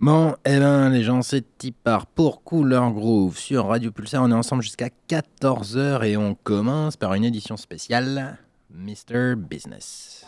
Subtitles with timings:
[0.00, 4.22] Bon, eh ben les gens, c'est Tipar pour Couleur Groove sur Radio Pulsar.
[4.22, 8.38] On est ensemble jusqu'à 14h et on commence par une édition spéciale
[8.70, 9.34] Mr.
[9.36, 10.24] Business.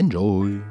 [0.00, 0.62] Enjoy!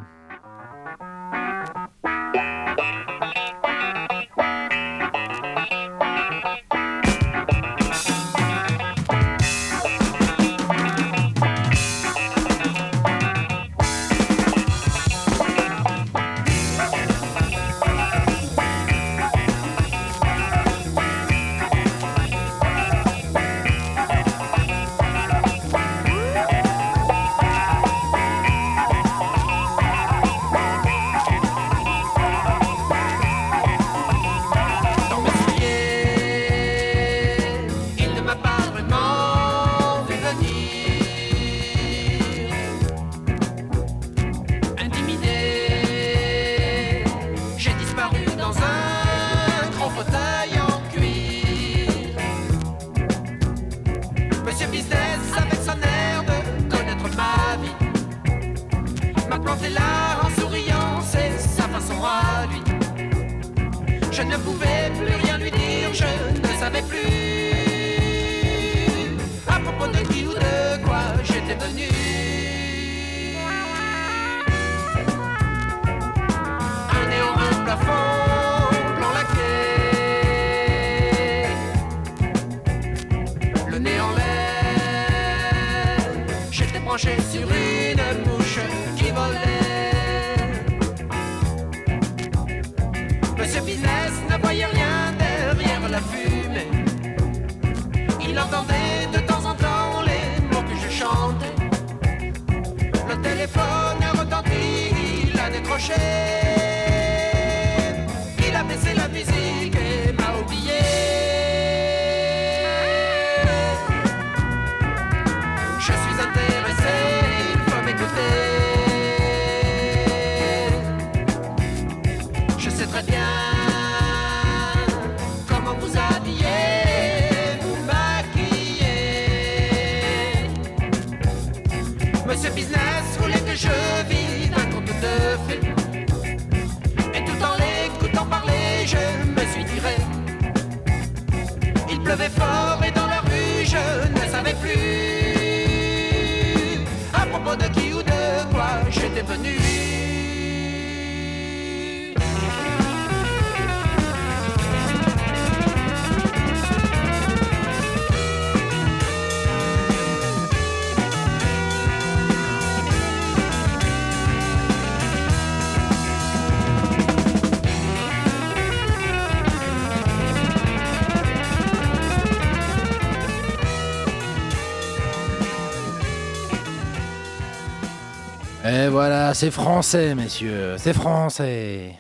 [178.84, 181.94] Et voilà, c'est français, messieurs, c'est français.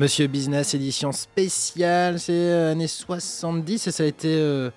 [0.00, 4.28] Monsieur Business édition spéciale, c'est euh, années 70 et ça a été.
[4.28, 4.70] euh,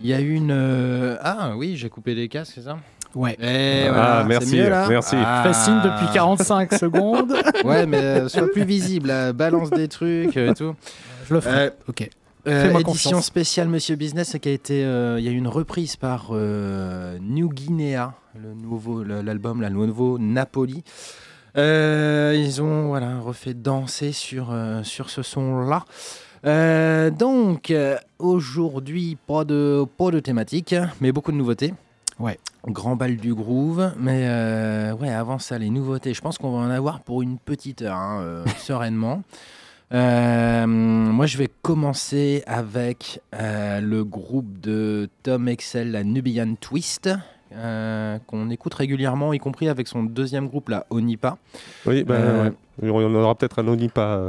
[0.00, 0.50] Il y a eu une.
[0.50, 2.78] euh, Ah oui, j'ai coupé les casques, c'est ça?
[3.14, 3.36] Ouais.
[3.40, 5.16] Et Ah, voilà, merci, mieux, là merci.
[5.18, 5.42] Ah.
[5.46, 7.34] Fais signe depuis 45 secondes.
[7.64, 10.74] Ouais, mais euh, sois plus visible, balance des trucs et tout.
[11.28, 11.66] Je le ferai.
[11.66, 12.08] Euh, ok.
[12.46, 13.26] Euh, édition confiance.
[13.26, 17.18] spéciale Monsieur Business qui a été, euh, il y a eu une reprise par euh,
[17.20, 20.82] New Guinea, le nouveau, l'album, là, le nouveau Napoli.
[21.58, 25.84] Euh, ils ont voilà refait danser sur sur ce son-là.
[26.46, 27.74] Euh, donc
[28.18, 31.74] aujourd'hui pas de pas de thématique, mais beaucoup de nouveautés.
[32.18, 32.38] Ouais.
[32.66, 34.22] Grand bal du groove, mais
[34.98, 36.14] ouais avant ça les nouveautés.
[36.14, 39.22] Je pense qu'on va en avoir pour une petite heure, hein, sereinement.
[39.92, 47.10] Euh, moi, je vais commencer avec euh, le groupe de Tom Excel, la Nubian Twist,
[47.52, 51.38] euh, qu'on écoute régulièrement, y compris avec son deuxième groupe, la Onipa.
[51.86, 52.50] Oui, Euh,
[52.82, 52.90] ouais.
[52.90, 54.20] on aura peut-être un Onipa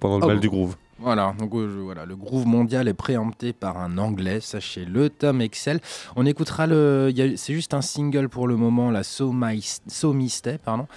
[0.00, 0.28] pendant le Oh.
[0.28, 0.74] bal du groove.
[1.00, 5.78] Voilà, donc euh, voilà, le groove mondial est préempté par un anglais, sachez-le, Tom Excel.
[6.16, 10.88] On écoutera le, c'est juste un single pour le moment, la So, Misty, pardon.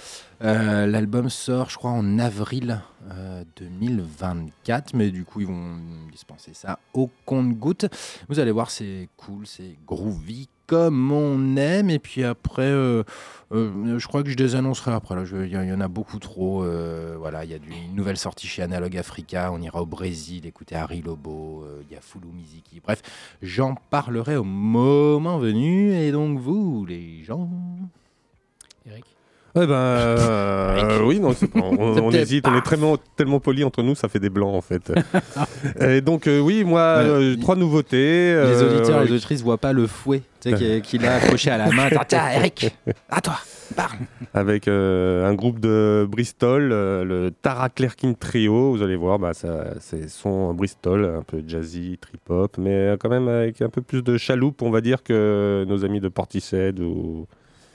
[0.44, 2.82] Euh, L'album sort, je crois, en avril
[3.12, 5.78] euh, 2024, mais du coup ils vont
[6.12, 7.86] dispenser ça au compte-goutte.
[8.28, 11.90] Vous allez voir, c'est cool, c'est groovy comme on aime.
[11.90, 13.04] Et puis après, euh,
[13.52, 15.16] euh, je crois que je désannoncerai après.
[15.16, 15.26] là.
[15.26, 16.64] Je- Il y, en a beaucoup trop.
[16.64, 19.52] euh, voilà, il y a une nouvelle sortie chez Analog Africa.
[19.52, 21.66] On ira au Brésil écouter Harry Lobo.
[21.90, 22.80] Il y a Fulu Miziki.
[22.82, 23.02] Bref,
[23.42, 25.94] j'en parlerai au moment venu.
[25.94, 27.50] Et donc vous, les gens.
[28.86, 29.04] Eric?
[29.54, 29.74] Ouais, ben.
[29.74, 34.20] euh, oui, non, pas- on, hésite, on est tellement, tellement poli entre nous, ça fait
[34.20, 34.92] des blancs en fait.
[35.82, 38.34] et donc, euh, oui, moi, euh, trois nouveautés.
[38.34, 41.90] Les auditeurs et les auditrices voient pas le fouet qu'il- a accroché à la main.
[42.08, 42.74] Tiens, Eric,
[43.10, 43.36] à toi,
[43.76, 43.98] parle.
[44.34, 48.72] avec un groupe de Bristol, le Tara Clerkin Trio.
[48.72, 53.28] Vous allez voir, bah, ça, c'est son Bristol, un peu jazzy, trip-hop, mais quand même
[53.28, 57.28] avec un peu plus de chaloupe, on va dire, que nos amis de Portishead ou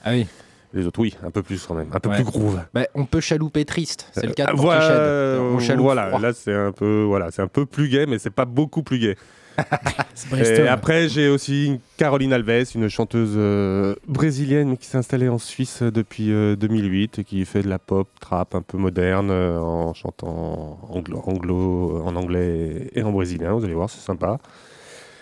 [0.05, 0.27] Ah oui.
[0.75, 1.01] Les autres.
[1.01, 2.17] Oui, un peu plus quand même, un peu Ouais.
[2.17, 2.61] plus groove.
[2.75, 4.09] Bah, on peut chalouper triste.
[4.13, 5.79] C'est le cas de Ah, Portishead.
[5.79, 6.21] voilà, On voilà, froid.
[6.21, 8.99] là c'est un peu, voilà, c'est un peu plus gay, mais c'est pas beaucoup plus
[8.99, 9.17] gay.
[10.37, 15.81] Et après, j'ai aussi Caroline Alves, une chanteuse euh, brésilienne qui s'est installée en Suisse
[15.83, 19.59] euh, depuis euh, 2008 et qui fait de la pop trap un peu moderne euh,
[19.59, 23.53] en chantant anglo, anglo- en anglais et en brésilien.
[23.53, 24.39] Vous allez voir, c'est sympa.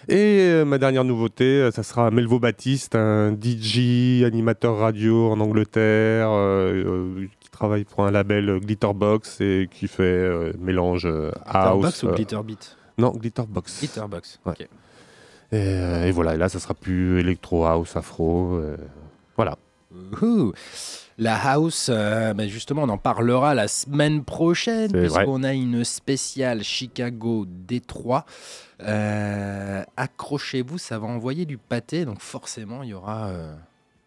[0.09, 5.41] Et euh, ma dernière nouveauté, euh, ça sera Melvo Baptiste, un DJ, animateur radio en
[5.41, 11.07] Angleterre, euh, qui travaille pour un label Glitterbox et qui fait mélange
[11.47, 11.81] house.
[11.81, 13.81] Glitterbox ou Glitterbeat non, Glitterbox.
[13.81, 14.41] Glitterbox.
[14.47, 14.53] Ouais.
[14.53, 14.69] ok.
[15.53, 18.61] Et, et voilà, et là, ça sera plus électro house, afro.
[19.37, 19.57] voilà.
[19.93, 20.53] Ouhou.
[21.17, 26.65] La house, euh, bah, justement, on en parlera la semaine prochaine, puisqu'on a une spéciale
[26.65, 28.25] Chicago-Détroit.
[28.85, 33.55] Euh, Accrochez-vous, ça va envoyer du pâté, donc forcément, il y aura euh,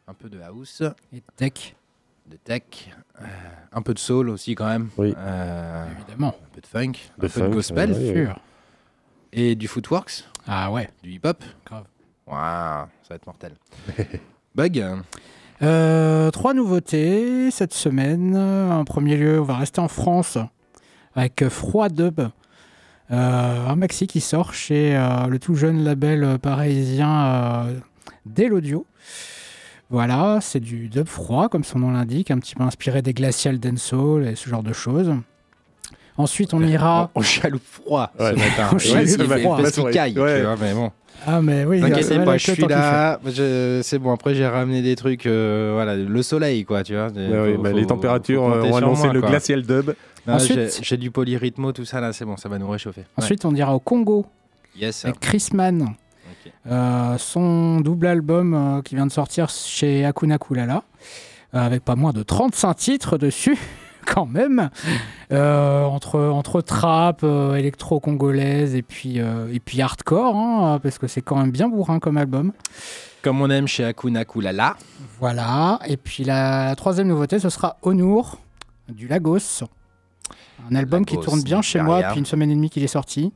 [0.08, 0.84] un peu de house,
[1.14, 1.76] Et tech,
[2.30, 2.64] de tech,
[3.22, 3.26] euh,
[3.72, 4.90] un peu de soul aussi, quand même.
[4.98, 5.14] Oui.
[5.18, 6.36] Euh, évidemment.
[6.44, 8.26] un peu de funk, De un peu de gospel, euh, oui, oui.
[8.26, 8.40] Sûr.
[9.34, 10.90] et du footworks, Ah ouais.
[11.04, 11.44] du hip-hop.
[11.66, 11.86] Grave.
[12.28, 13.54] Waouh, ça va être mortel.
[14.56, 14.86] Bug
[15.64, 18.36] Euh, trois nouveautés cette semaine.
[18.38, 20.38] En premier lieu, on va rester en France
[21.16, 22.28] avec Froid Dub, euh,
[23.10, 27.74] un maxi qui sort chez euh, le tout jeune label euh, parisien euh,
[28.26, 28.86] Dell Audio.
[29.90, 33.58] Voilà, c'est du dub froid, comme son nom l'indique, un petit peu inspiré des Glacial
[33.60, 35.14] Dancehall et ce genre de choses.
[36.18, 37.10] Ensuite, on ira.
[37.16, 38.32] On chaloupe froid Ouais.
[38.32, 38.70] ce matin.
[38.74, 39.58] Oui, chaloupe froid.
[39.62, 40.40] Parce qu'il caille, Ouais.
[40.40, 40.92] tu vois, mais bon.
[41.26, 43.20] Ah, mais oui, T'inquiète pas, je suis là.
[43.26, 47.08] Je- C'est bon, après j'ai ramené des trucs, euh, voilà, le soleil, quoi, tu vois.
[47.08, 49.94] Ouais, oui, bah, les températures euh, ont annoncé le glacial dub.
[50.36, 53.02] Ensuite- j'ai- du polyrythmo, tout ça, là, c'est bon, ça va nous réchauffer.
[53.02, 53.24] Ouais.
[53.24, 54.26] Ensuite, on ira au Congo
[54.76, 55.06] Yes.
[55.06, 55.96] avec Chris Mann.
[56.70, 60.84] Euh, son double album euh, qui vient de sortir chez Akuna Kulala,
[61.54, 63.58] euh, avec pas moins de 35 titres dessus,
[64.06, 64.70] quand même,
[65.32, 71.52] entre, entre trap, électro-congolaise et puis, et puis hardcore, hein, parce que c'est quand même
[71.52, 72.54] bien bourrin comme album.
[73.22, 74.78] Comme on aime chez Akuna Kulala.
[75.20, 78.38] Voilà, et puis la, troisième nouveauté, ce sera Honour,
[78.88, 79.64] du Lagos.
[80.72, 83.32] Un album qui tourne bien chez moi depuis une semaine et demie qu'il est sorti.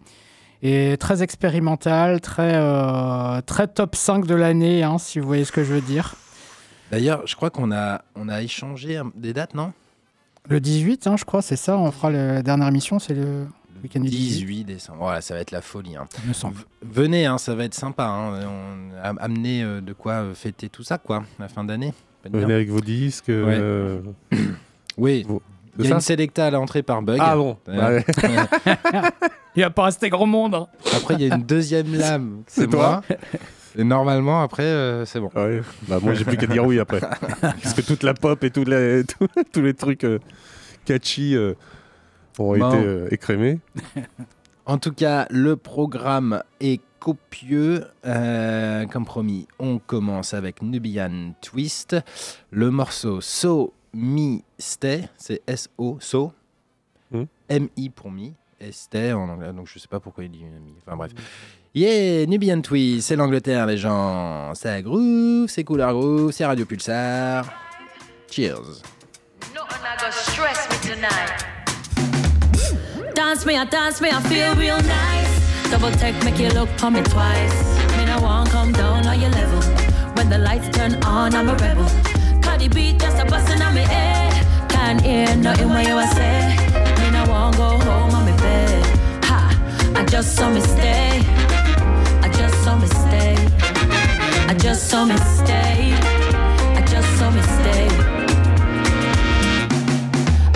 [0.63, 5.51] Et très expérimental, très, euh, très top 5 de l'année, hein, si vous voyez ce
[5.51, 6.15] que je veux dire.
[6.91, 9.71] D'ailleurs, je crois qu'on a, on a échangé des dates, non?
[10.49, 13.45] Le 18, hein, je crois, c'est ça, on fera la dernière émission, c'est le
[13.81, 14.99] week-end du 18, 18 décembre.
[14.99, 15.95] Voilà, ça va être la folie.
[15.95, 16.05] hein.
[16.27, 16.57] me semble.
[16.83, 18.05] Venez, hein, ça va être sympa.
[18.05, 18.45] hein.
[18.45, 21.93] On a amené euh, de quoi euh, fêter tout ça, quoi, la fin d'année.
[22.31, 23.29] Venez avec vos disques.
[23.29, 23.99] euh,
[24.97, 25.25] Oui,
[25.83, 27.17] il y a ça une sélecta à l'entrée par bug.
[27.21, 27.75] Ah bon Ouais.
[27.77, 28.03] bah, ouais.
[29.55, 30.55] Il va pas rester grand monde.
[30.55, 30.67] hein.
[30.95, 32.43] Après, il y a une deuxième lame.
[32.47, 33.01] C'est moi.
[33.77, 35.29] Et normalement, après, euh, c'est bon.
[35.35, 35.61] Ouais.
[35.89, 37.01] Bah, moi, j'ai plus qu'à dire oui après.
[37.41, 40.19] Parce que toute la pop et tous les, tous, tous les trucs euh,
[40.85, 41.53] catchy euh,
[42.39, 42.69] ont Bon.
[42.69, 43.59] été euh, écrémés.
[44.65, 47.83] En tout cas, le programme est copieux.
[48.05, 51.97] Euh, comme promis, on commence avec Nubian Twist.
[52.51, 56.33] Le morceau So Mi Stay, c'est S-O, So.
[57.11, 57.25] Hmm.
[57.49, 58.33] M-I pour mi.
[58.59, 60.75] Et Stay en anglais, donc je sais pas pourquoi il dit mi.
[60.85, 61.11] Enfin bref.
[61.73, 64.53] Yeah, Nubian Twist, c'est l'Angleterre, les gens.
[64.55, 67.45] C'est groove, c'est couleur groove, c'est Radio Pulsar.
[68.29, 68.81] Cheers.
[73.15, 75.69] Dance me, I dance me, I feel real nice.
[75.69, 77.53] Double take, make you look for me twice.
[77.97, 79.59] Me no want come down on your level.
[80.15, 82.10] When the lights turn on, I'm a rebel.
[82.61, 84.69] Cardi beat just a bustin' on me head.
[84.69, 86.55] Can't hear nothing what you a say.
[87.01, 88.85] Me no want go home on me bed.
[89.23, 91.21] Ha, I just saw me stay.
[92.21, 93.35] I just saw me stay.
[94.47, 95.91] I just saw me stay.
[96.77, 97.87] I just saw me stay.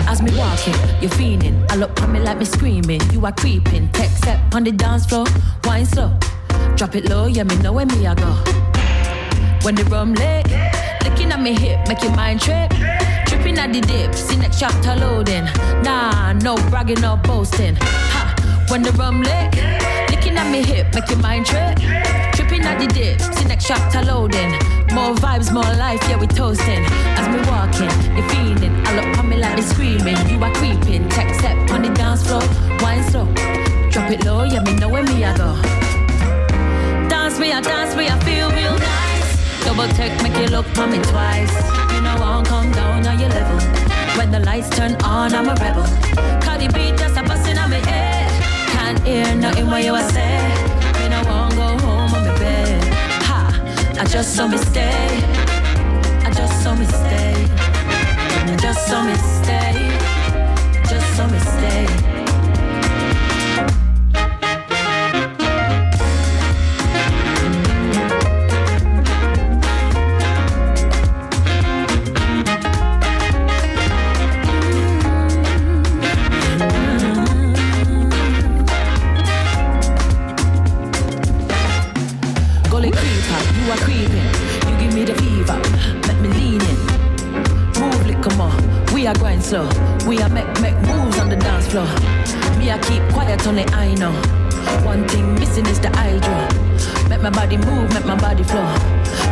[0.06, 1.56] As me walking, you're fiending.
[1.72, 3.00] I look at me like me screaming.
[3.10, 3.88] You are creeping.
[3.88, 5.26] Tech step on the dance floor,
[5.64, 6.16] wine slow.
[6.76, 8.32] Drop it low, yeah, me know where me I go.
[9.64, 10.46] When the rum lick,
[11.08, 12.70] licking at me hip, make your mind trip.
[13.26, 15.44] Tripping at the dip, see next chapter loading.
[15.82, 17.76] Nah, no bragging or boasting.
[17.80, 19.54] Ha, when the rum lick,
[20.10, 21.78] licking at me hip, make your mind trip.
[22.34, 24.50] Tripping at the dip, see next chapter loading.
[24.94, 26.84] More vibes, more life, yeah, we toasting.
[27.18, 28.74] As me walking, you feeling.
[28.86, 30.18] I look on me like me screaming.
[30.28, 31.08] You are creeping.
[31.08, 32.42] Tech step on the dance floor.
[32.82, 33.26] Wine slow.
[33.90, 35.54] Drop it low, yeah, me know where me I go.
[37.08, 38.95] Dance me, I dance me, I feel real nice.
[39.66, 41.52] Double tech, make you look on me twice.
[41.92, 43.58] You know I won't come down on your level.
[44.16, 45.82] When the lights turn on, I'm a rebel.
[46.40, 48.30] Cardi B just a bustin' on me head.
[48.70, 50.38] Can't hear nothing what you a say.
[51.00, 52.84] Me no won't go home on me bed.
[53.28, 53.40] Ha,
[53.98, 55.08] I just saw me stay.
[56.24, 57.34] I just saw me stay.
[58.52, 59.75] I just saw me stay.
[89.06, 89.68] We are going slow.
[90.08, 91.86] We are make make moves on the dance floor.
[92.58, 94.10] Me I keep quiet on the I know.
[94.84, 96.34] One thing missing is the hydro.
[97.08, 98.66] Make my body move, make my body flow.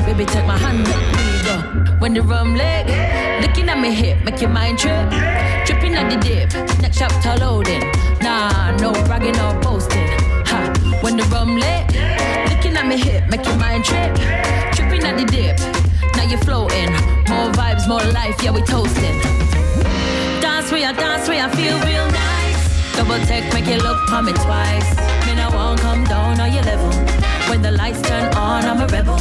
[0.07, 1.57] Baby, take my hand, let me go.
[1.99, 2.87] When the rum leg,
[3.43, 5.11] looking at me hip, make your mind trip.
[5.67, 7.83] Tripping at the dip, next chapter loading.
[8.21, 10.07] Nah, no bragging or boasting.
[10.51, 11.85] Ha, when the rum leg,
[12.49, 14.15] looking at me hip, make your mind trip.
[14.77, 15.59] Tripping at the dip,
[16.15, 16.93] now you're floating.
[17.29, 19.54] More vibes, more life, yeah, we toasting.
[20.41, 22.97] Dance where I dance where I feel real nice.
[22.97, 24.91] Double take, make you look on me twice.
[25.27, 26.91] Me no won't come down on your level.
[27.49, 29.19] When the lights turn on, I'm a rebel.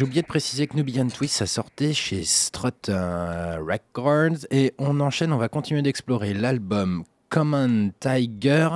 [0.00, 4.46] J'ai oublié de préciser que Nubian Twist, ça sortait chez Strut Records.
[4.50, 8.70] Et on enchaîne, on va continuer d'explorer l'album Common Tiger,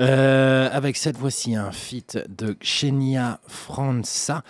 [0.00, 4.42] euh, avec cette fois-ci un feat de Xenia Franza.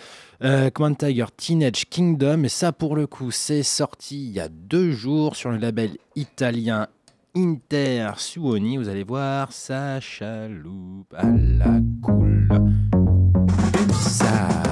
[0.44, 4.48] Euh, Common Tiger Teenage Kingdom, et ça pour le coup, c'est sorti il y a
[4.48, 6.86] deux jours sur le label italien
[7.34, 8.76] Inter Suoni.
[8.76, 12.46] Vous allez voir, ça chaloupe à la cool.
[13.92, 14.63] Ça.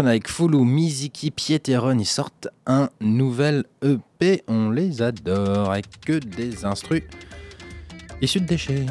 [0.00, 1.98] avec Foulou, Miziki, Pieteron.
[1.98, 4.42] Ils sortent un nouvel EP.
[4.48, 7.02] On les adore avec que des instrus
[8.20, 8.86] issus de déchets.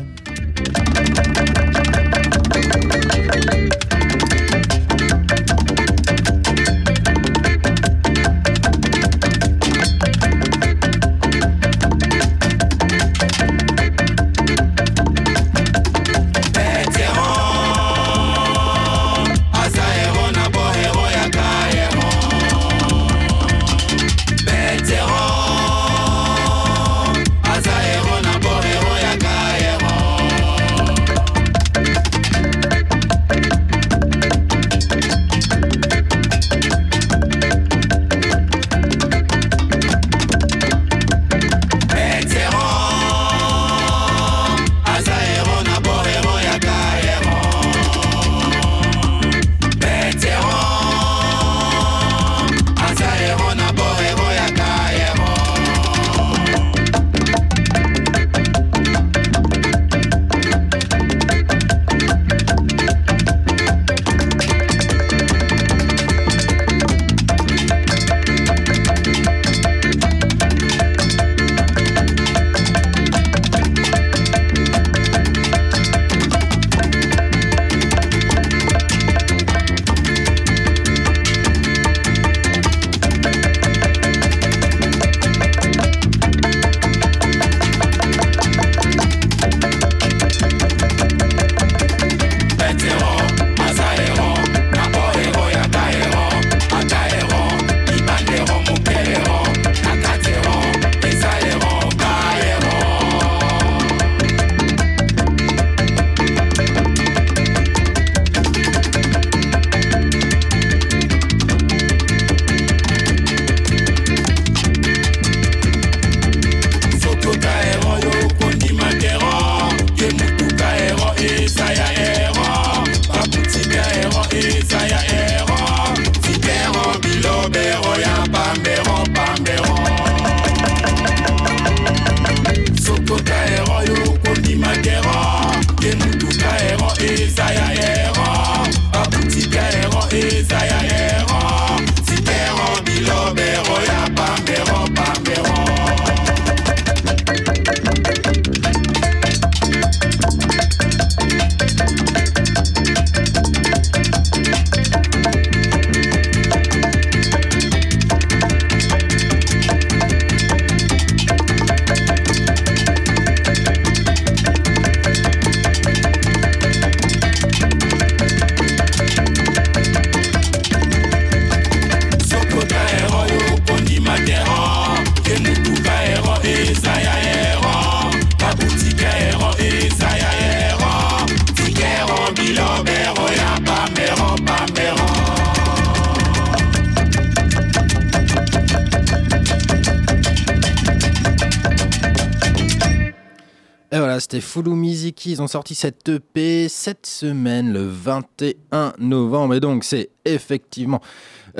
[195.26, 199.56] Ils ont sorti cette EP cette semaine, le 21 novembre.
[199.56, 201.02] Et donc, c'est effectivement.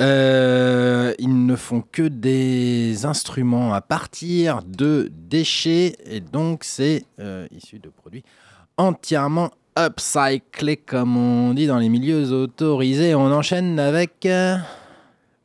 [0.00, 5.94] euh, ils ne font que des instruments à partir de déchets.
[6.06, 8.24] Et donc, c'est euh, issu de produits
[8.76, 13.14] entièrement upcyclés, comme on dit dans les milieux autorisés.
[13.14, 14.26] On enchaîne avec.
[14.26, 14.56] euh,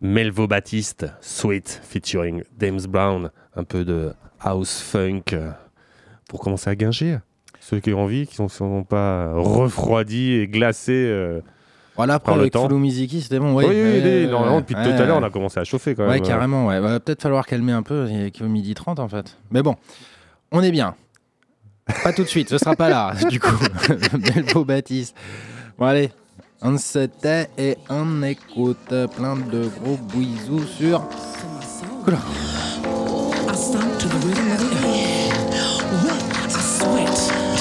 [0.01, 5.51] Baptiste, Sweet, featuring James Brown, un peu de house funk euh,
[6.29, 7.17] pour commencer à guinger.
[7.69, 10.93] Ceux qui ont envie, qui ne sont pas refroidis et glacés.
[10.93, 11.41] euh.
[11.97, 12.69] Voilà, après, Par le avec temps.
[12.69, 13.53] C'était bon.
[13.55, 15.93] Oui, Oui, oui, non, non, depuis ouais, tout à l'heure, on a commencé à chauffer
[15.95, 16.21] quand Ouais, même.
[16.21, 16.79] carrément, ouais.
[16.79, 19.35] Va peut-être falloir calmer un peu, il est qu'au midi 30 en fait.
[19.51, 19.75] Mais bon,
[20.51, 20.95] on est bien.
[22.03, 23.49] Pas tout de suite, ce sera pas là, du coup.
[24.13, 25.15] Belvo Baptiste.
[25.77, 26.11] Bon, allez,
[26.61, 31.03] on se tait et on écoute plein de gros bisous sur.
[32.05, 32.17] Oula.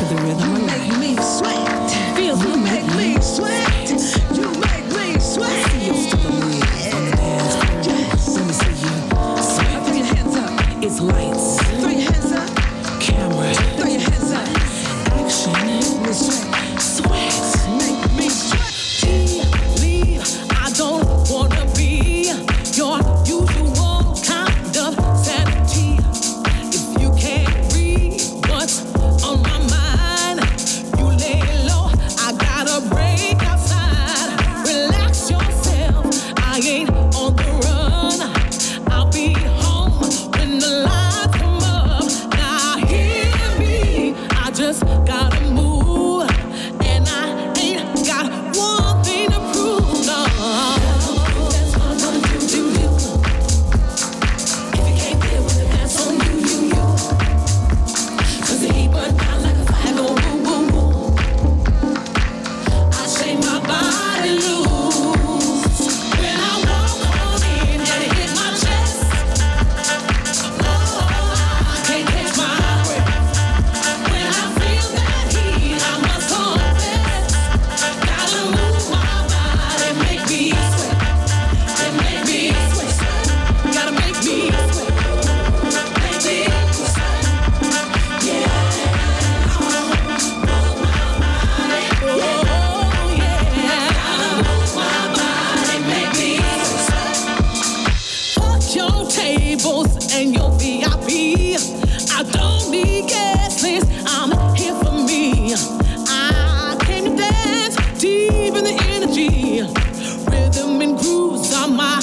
[0.08, 1.90] The rhythm of You make me sweat.
[2.16, 3.88] Feels you make me sweat.
[4.36, 5.70] You make me sweat.
[5.70, 7.82] See your stupid legs on the dance floor.
[7.82, 8.36] Yes.
[8.36, 8.94] Let me see you
[9.42, 9.84] sweat.
[9.84, 10.50] Throw your hands up.
[10.82, 11.62] It's lights.
[11.80, 12.48] Throw your hands up.
[13.00, 13.54] Camera.
[13.76, 14.46] Throw your hands up.
[15.12, 16.45] Action.
[109.06, 109.62] Energy.
[110.30, 112.00] Rhythm and grooves are my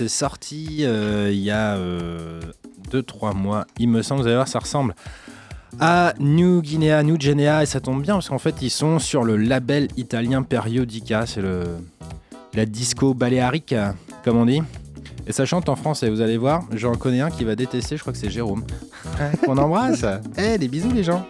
[0.00, 1.76] C'est sorti euh, il y a
[2.90, 3.66] 2-3 mois.
[3.78, 4.94] Il me semble, vous allez voir, ça ressemble
[5.78, 7.62] à New Guinea, New Guinea.
[7.62, 11.26] Et ça tombe bien parce qu'en fait, ils sont sur le label italien Periodica.
[11.26, 11.64] C'est le
[12.54, 13.74] la disco baléarique,
[14.24, 14.62] comme on dit.
[15.26, 16.62] Et ça chante en français, vous allez voir.
[16.72, 18.64] J'en connais un qui va détester, je crois que c'est Jérôme.
[19.48, 20.06] On embrasse.
[20.38, 21.26] Eh, des bisous les gens.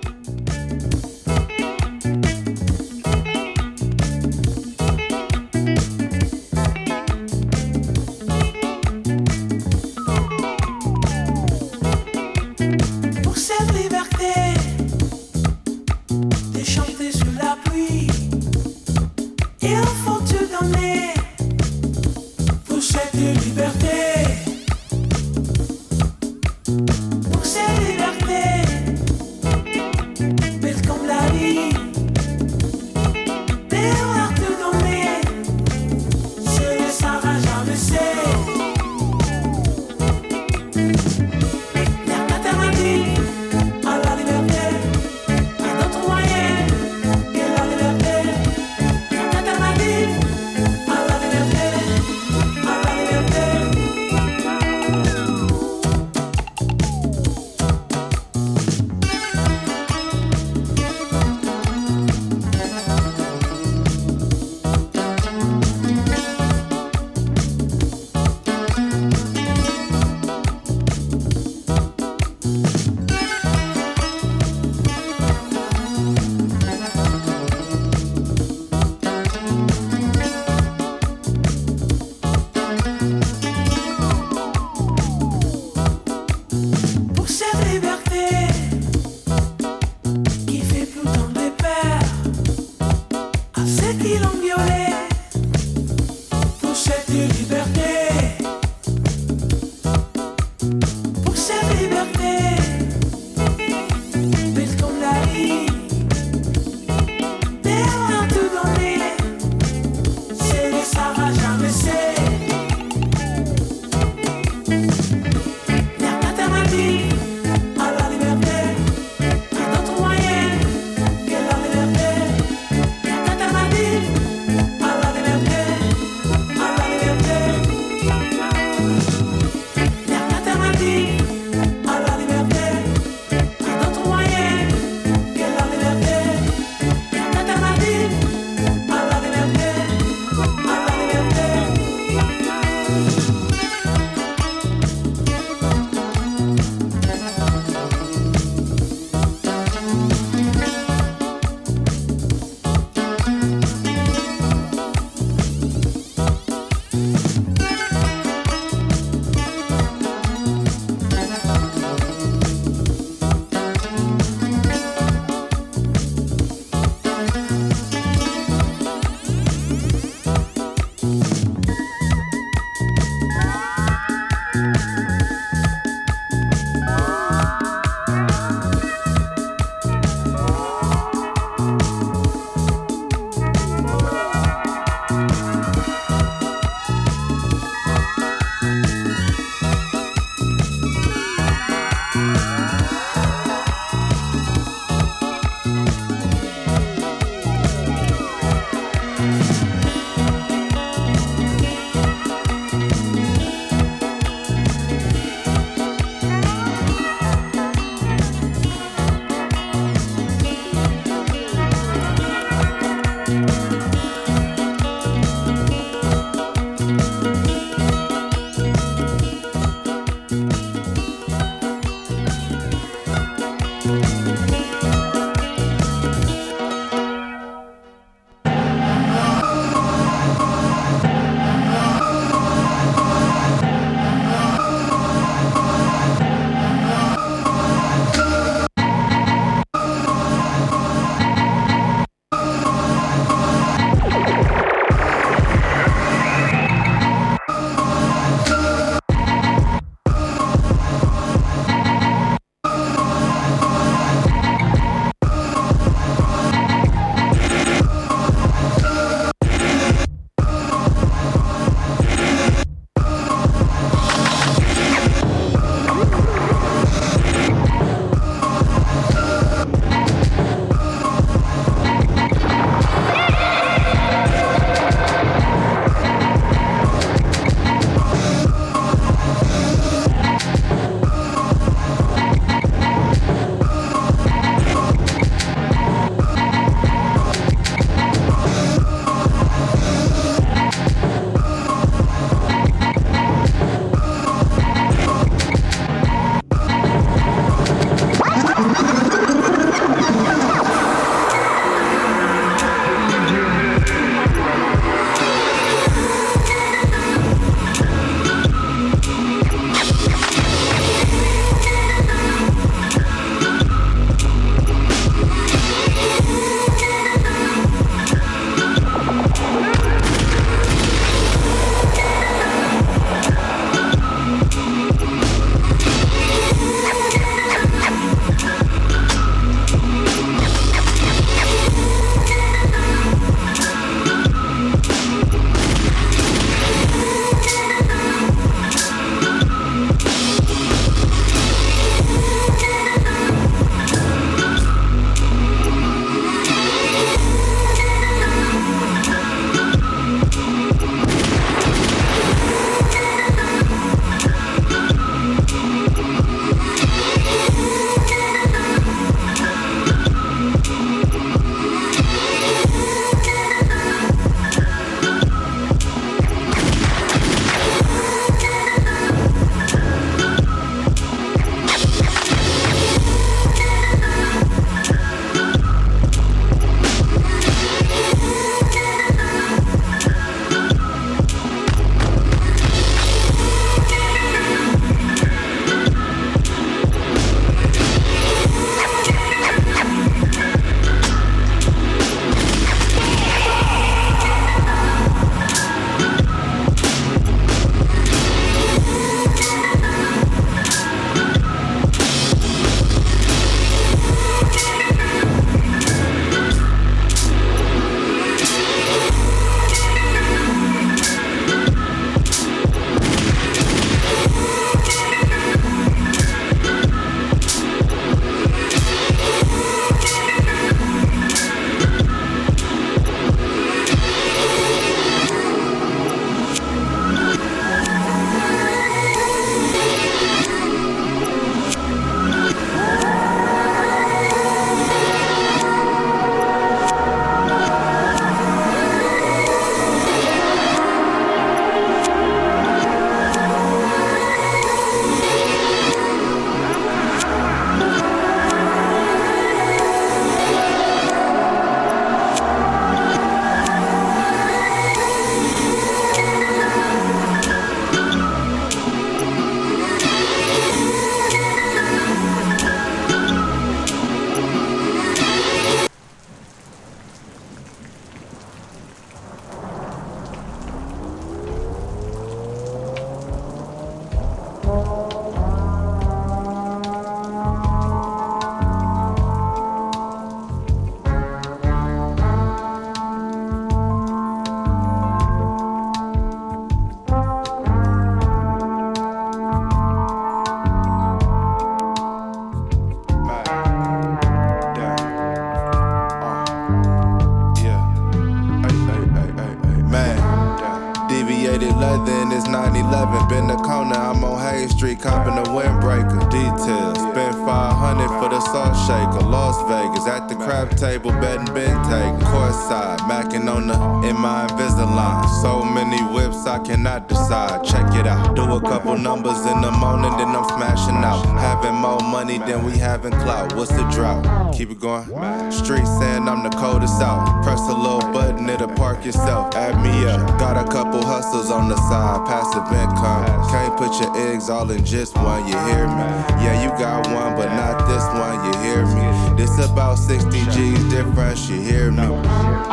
[519.10, 521.26] Numbers in the morning, then I'm smashing out.
[521.46, 523.52] Having more money than we having clout.
[523.56, 524.54] What's the drought?
[524.54, 525.04] Keep it going.
[525.50, 527.42] Street saying I'm the coldest out.
[527.42, 529.56] Press a little button, it'll park yourself.
[529.56, 530.20] Add me up.
[530.38, 533.26] Got a couple hustles on the side, passive income.
[533.50, 536.06] Can't put your eggs all in just one, you hear me?
[536.44, 539.36] Yeah, you got one, but not this one, you hear me?
[539.36, 542.06] This about 60 G's difference, you hear me?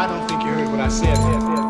[0.01, 1.66] I don't think you heard what I said.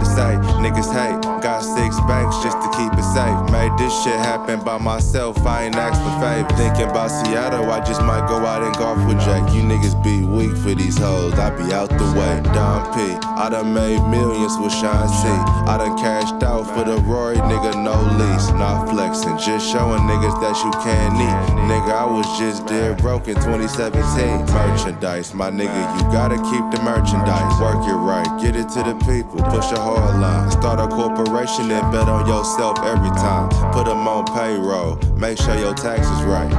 [0.00, 0.40] to.
[0.62, 3.38] Niggas hate, got six banks just keep it safe.
[3.50, 5.38] Made this shit happen by myself.
[5.46, 6.48] I ain't asked for favor.
[6.58, 9.52] Thinking about Seattle, I just might go out and golf with Jack.
[9.54, 11.34] You niggas be weak for these hoes.
[11.34, 12.34] I be out the way.
[12.52, 13.00] Don P.
[13.24, 15.28] I done made millions with Sean C.
[15.70, 18.48] I done cashed out for the Rory, nigga, no lease.
[18.58, 21.40] Not flexing, just showing niggas that you can eat.
[21.70, 24.46] Nigga, I was just dead broke in 2017.
[24.52, 27.60] Merchandise, my nigga, you gotta keep the merchandise.
[27.60, 30.50] Work it right, get it to the people, push a hard line.
[30.50, 33.48] Start a corporation and bet on yourself every time.
[33.72, 36.50] Put them on payroll, make sure your taxes right.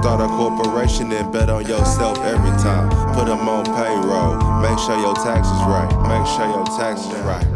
[0.00, 2.88] Start a corporation and bet on yourself every time.
[3.14, 4.36] Put them on payroll.
[4.62, 5.90] Make sure your taxes right.
[6.08, 7.46] Make sure your taxes right.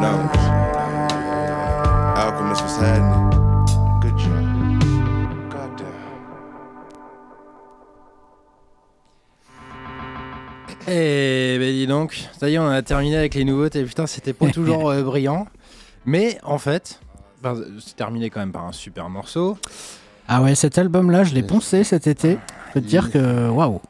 [0.00, 0.46] Numbers.
[2.16, 3.11] Alchemist was happening.
[12.02, 13.84] Donc, ça y est, on a terminé avec les nouveautés.
[13.84, 15.46] Putain, c'était pas toujours euh, brillant.
[16.04, 17.00] Mais en fait,
[17.42, 19.56] ben, c'est terminé quand même par un super morceau.
[20.28, 22.38] Ah ouais, cet album-là, je l'ai poncé cet été.
[22.68, 23.80] Je peux te dire que waouh,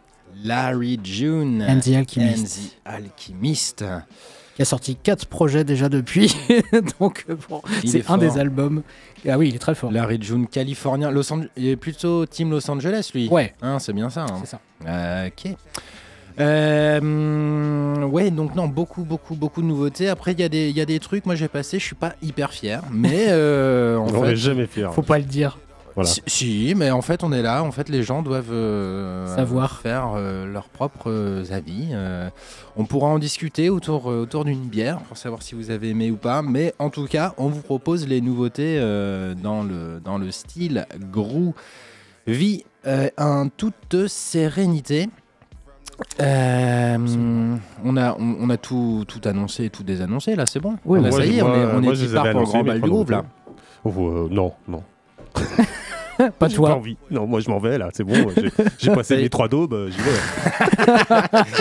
[0.44, 2.58] Larry June And the Alchemist.
[2.58, 3.84] and the Alchemist.
[4.56, 6.34] qui a sorti quatre projets déjà depuis.
[7.00, 8.82] Donc euh, bon, c'est est un des albums.
[9.28, 9.92] Ah oui, il est très fort.
[9.92, 11.10] Larry June, californien.
[11.10, 13.28] Los Ange- Il est plutôt Team Los Angeles, lui.
[13.28, 13.54] Ouais.
[13.62, 14.24] Hein, c'est bien ça.
[14.24, 14.38] hein.
[14.40, 14.60] C'est ça.
[14.86, 15.54] Euh, ok.
[16.40, 20.08] Euh, ouais, donc non, beaucoup, beaucoup, beaucoup de nouveautés.
[20.08, 21.94] Après, il y, a des- il y a des trucs, moi j'ai passé, je suis
[21.94, 24.88] pas hyper fier, mais euh, en On fait, n'est jamais fiers.
[24.92, 25.58] Faut pas le dire.
[25.94, 26.08] Voilà.
[26.08, 27.62] si, si, mais en fait, on est là.
[27.62, 29.78] En fait, les gens doivent euh, Savoir.
[29.82, 31.88] faire euh, leurs propres avis.
[31.92, 32.30] Euh,
[32.78, 36.10] on pourra en discuter autour, euh, autour d'une bière pour savoir si vous avez aimé
[36.10, 36.40] ou pas.
[36.40, 40.86] Mais en tout cas, on vous propose les nouveautés euh, dans, le, dans le style
[42.26, 45.10] groovy euh, en toute sérénité.
[46.20, 50.76] Euh, on a, on, on a tout, tout annoncé, tout désannoncé là, c'est bon.
[50.84, 52.24] Oui, Là, Moi, ça y est, on est, on moi, est je qui les part
[52.24, 53.22] avais pour le annoncés, grand mais bal pas du groupe non là?
[53.22, 53.92] plus.
[53.96, 54.82] Oh, euh, non, non.
[56.48, 56.68] Pas toi.
[56.70, 56.96] Pas envie.
[57.10, 58.14] Non, moi je m'en vais là, c'est bon.
[58.78, 60.12] J'ai passé Mais- mes trois daubes, euh, j'y vais.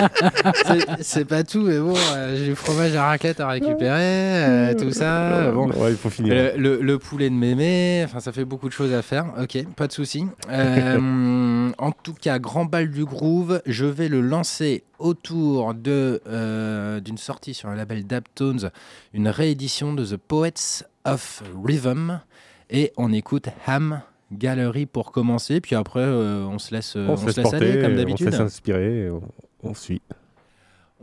[1.00, 4.90] C'est- pas tout, mais bon, euh, j'ai du fromage à raclette à récupérer, euh, tout
[4.92, 5.50] ça.
[5.52, 5.68] Bon.
[5.70, 6.34] Ouais, il faut finir.
[6.34, 9.26] Le, le- le poulet de mémé, enfin ça fait beaucoup de choses à faire.
[9.40, 10.26] Ok, pas de souci.
[10.50, 17.00] Euh, en tout cas, grand bal du groove, je vais le lancer autour de euh,
[17.00, 18.70] d'une sortie sur le label Daptones,
[19.14, 22.20] une réédition de The Poets of Rhythm,
[22.70, 24.00] et on écoute Ham
[24.32, 27.80] Gallery pour commencer, puis après euh, on se laisse, euh, on se laisse aller porter,
[27.80, 28.30] comme on se d'habitude.
[28.30, 29.10] laisse inspirer,
[29.62, 30.02] on suit.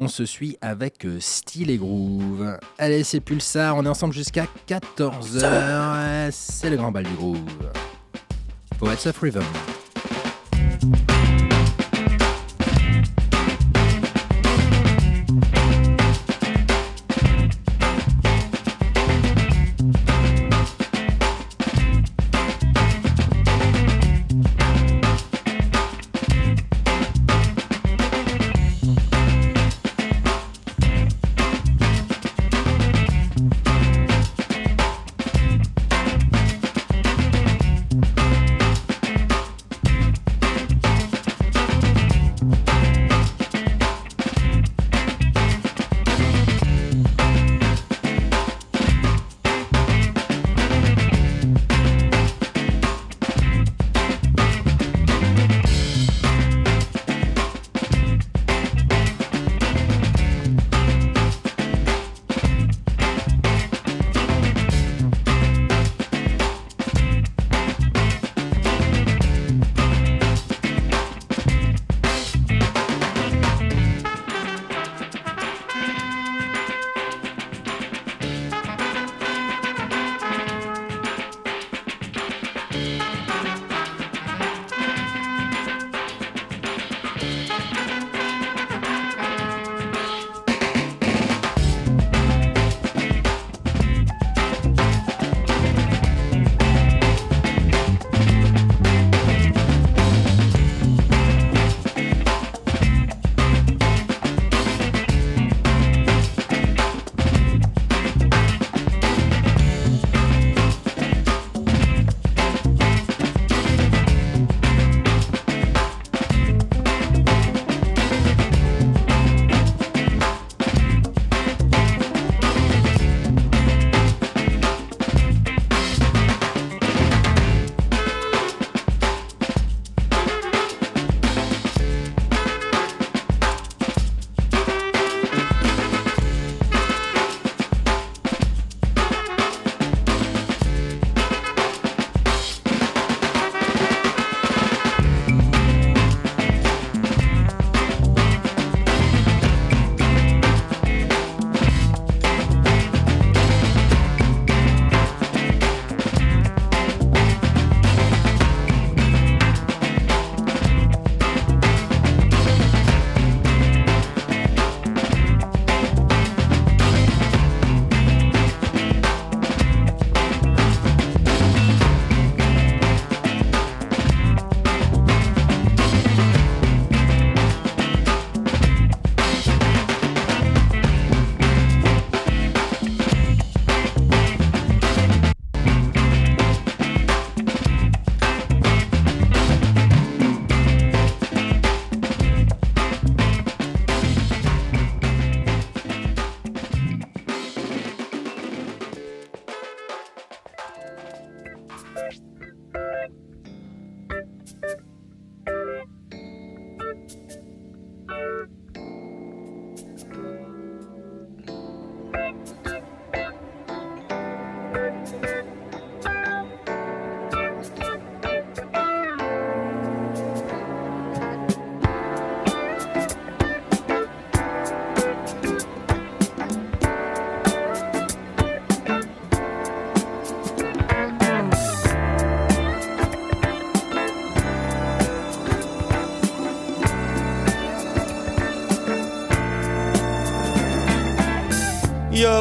[0.02, 2.58] On se suit avec euh, Style et Groove.
[2.78, 6.30] Allez, c'est Pulsar, on est ensemble jusqu'à 14h.
[6.32, 7.40] C'est le grand bal du groove.
[8.80, 9.44] Poets of Rhythm.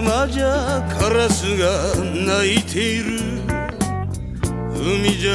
[0.01, 3.19] 山じゃカラスが鳴いている。
[4.73, 5.33] 海じゃ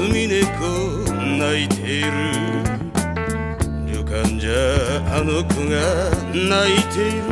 [0.00, 0.40] 海猫
[1.36, 2.10] 泣いている。
[3.86, 4.50] 旅館じゃ
[5.14, 5.76] あの子が
[6.32, 7.22] 泣いている。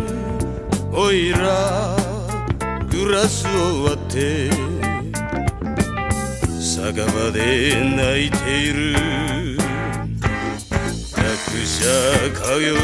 [0.92, 1.96] おいら
[2.90, 4.50] グラスを割って
[6.60, 9.56] 酒場で泣いている。
[11.16, 11.24] 役
[11.64, 11.88] 者
[12.34, 12.76] 家業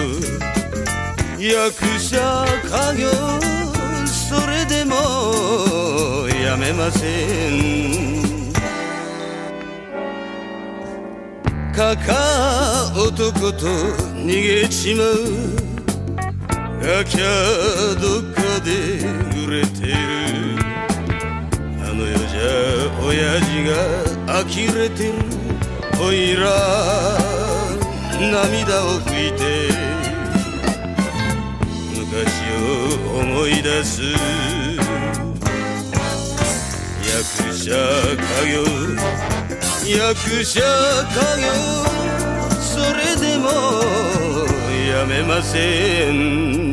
[1.39, 3.32] 役者家業
[6.53, 7.07] やめませ
[7.49, 8.53] ん。
[11.75, 13.67] かか男と
[14.15, 15.17] 逃げちまう。
[16.83, 17.25] ガキャ
[17.99, 18.71] どっかで
[19.47, 19.95] 売れてる。
[21.81, 22.41] あの世じゃ
[23.01, 23.73] 親父が
[24.45, 24.45] 呆
[24.79, 25.15] れてる。
[26.03, 26.43] おいら
[28.21, 29.41] 涙を拭いて。
[31.97, 32.13] 昔
[32.61, 34.62] を思い出す。
[37.63, 37.77] 者家
[38.53, 38.65] 業
[39.87, 40.67] 役者家
[41.39, 41.47] 業
[42.61, 43.47] それでも
[44.91, 46.72] やめません。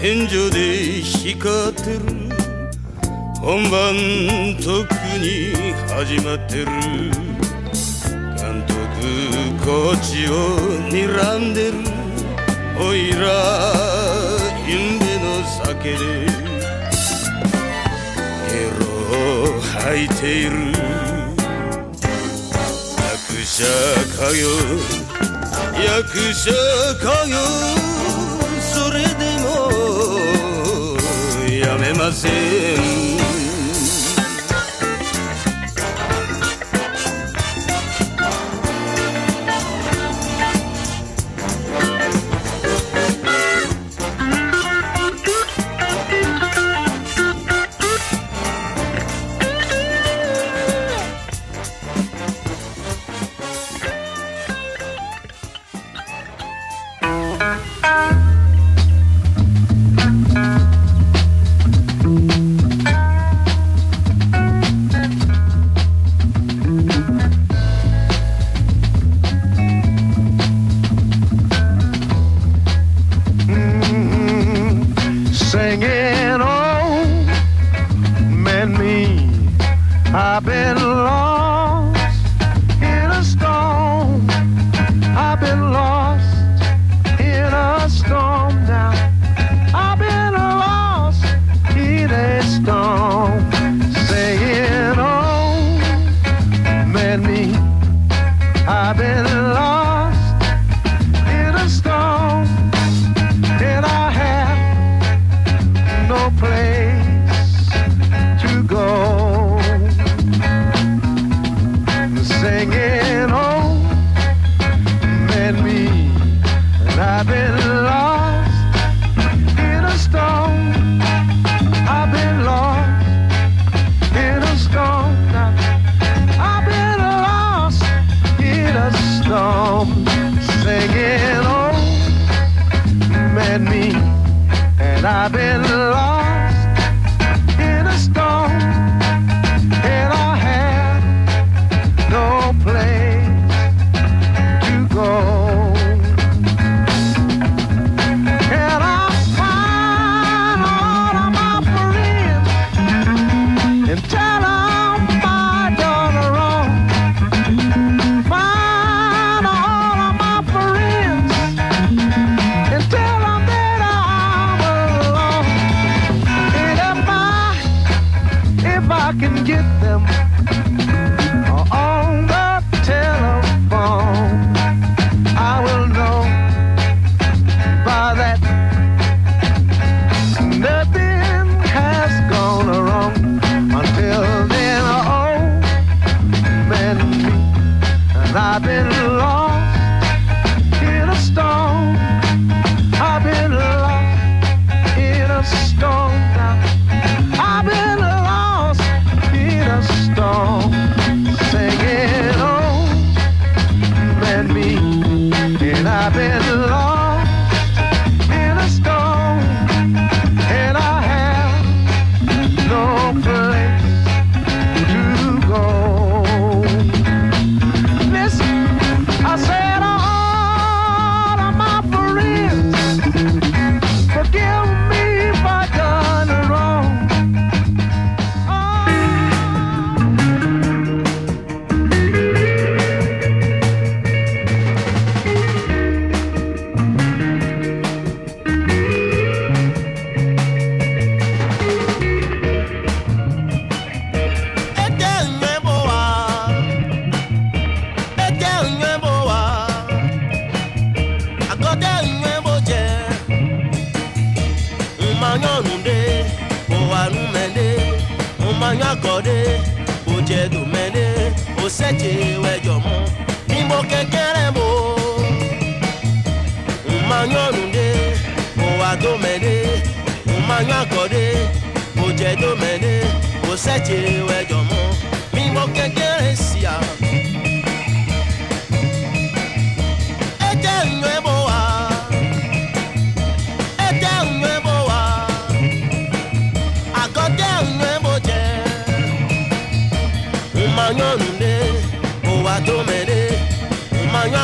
[0.00, 2.00] 天井で光ってる。
[3.38, 5.52] 本番とっくに
[5.88, 6.66] 始まってる。
[8.38, 8.72] 監督
[9.62, 10.32] こっちを
[10.88, 11.74] 睨んでる。
[12.80, 13.26] おいら
[14.66, 15.98] ゆんべの酒で。
[18.48, 18.86] ゲロ
[19.58, 20.50] を吐いている。
[22.96, 23.64] 役者
[24.16, 24.48] 家業
[25.84, 26.50] 役者
[27.02, 27.89] 家業
[32.10, 33.19] fazer.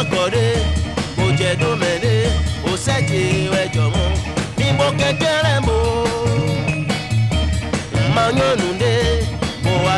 [0.07, 0.55] akọ̀rẹ́
[1.17, 2.23] kò jẹ́ dómẹ̀lẹ́
[2.65, 3.21] kò sẹ́jì
[3.63, 4.09] ẹjọ́ mọ́
[4.59, 5.77] ní mo kékeré mo
[8.15, 8.93] máa yán nùdé
[9.65, 9.95] kò wá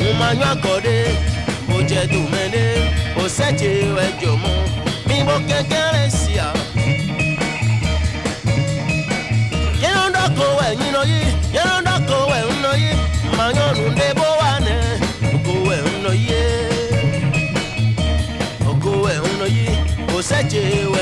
[0.00, 1.02] mo máa yán akọ̀rẹ́
[1.68, 2.70] kò jẹ́ dómẹ̀lẹ́
[3.16, 3.70] kò sẹ́jì
[4.06, 4.56] ẹjọ́ mọ́
[5.08, 6.63] ní mo kékeré sí àwọn.
[20.54, 20.93] do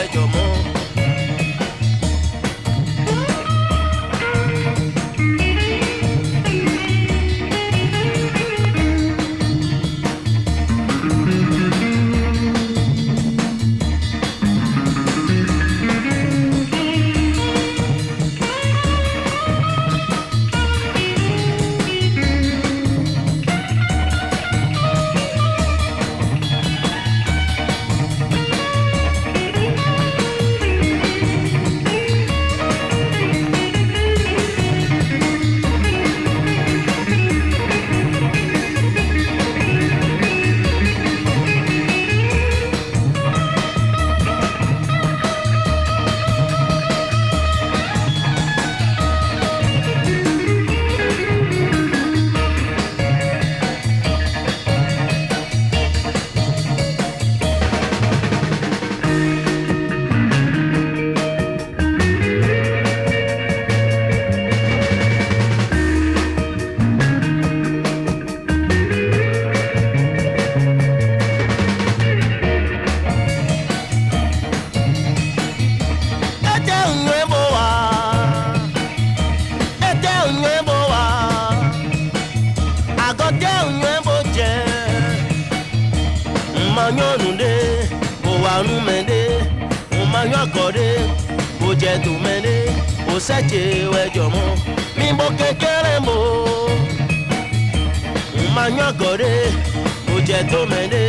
[100.51, 101.05] to mede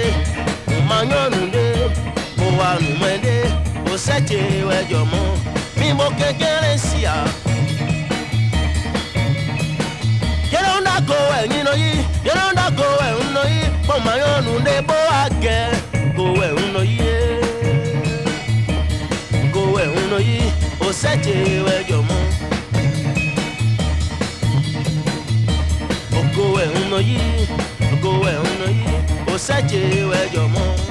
[0.88, 1.65] ma nyɔnu ɖe
[2.38, 3.36] mo wa nume ɖe
[3.86, 5.01] mo setse wɔ dzɔ
[5.80, 7.15] mi mo kekele sia.
[10.53, 14.51] yẹlẹ ń dàgọ ẹyin lọ yìí yẹlẹ ń dàgọ ẹhún lọ yìí mo ma nyɔnu
[14.65, 15.57] ɖe bo agẹ
[16.15, 17.13] go ẹhún lọ yìí
[19.53, 20.39] go we lọ yi,
[20.80, 21.34] mo setse
[21.65, 22.17] wɔ dzɔ mɔ.
[26.36, 27.19] Go away, no ye.
[28.01, 29.02] Go away, no ye
[29.34, 30.82] ó ṣẹ́jẹ̀ ẹ̀wẹ̀jọ̀ mọ́.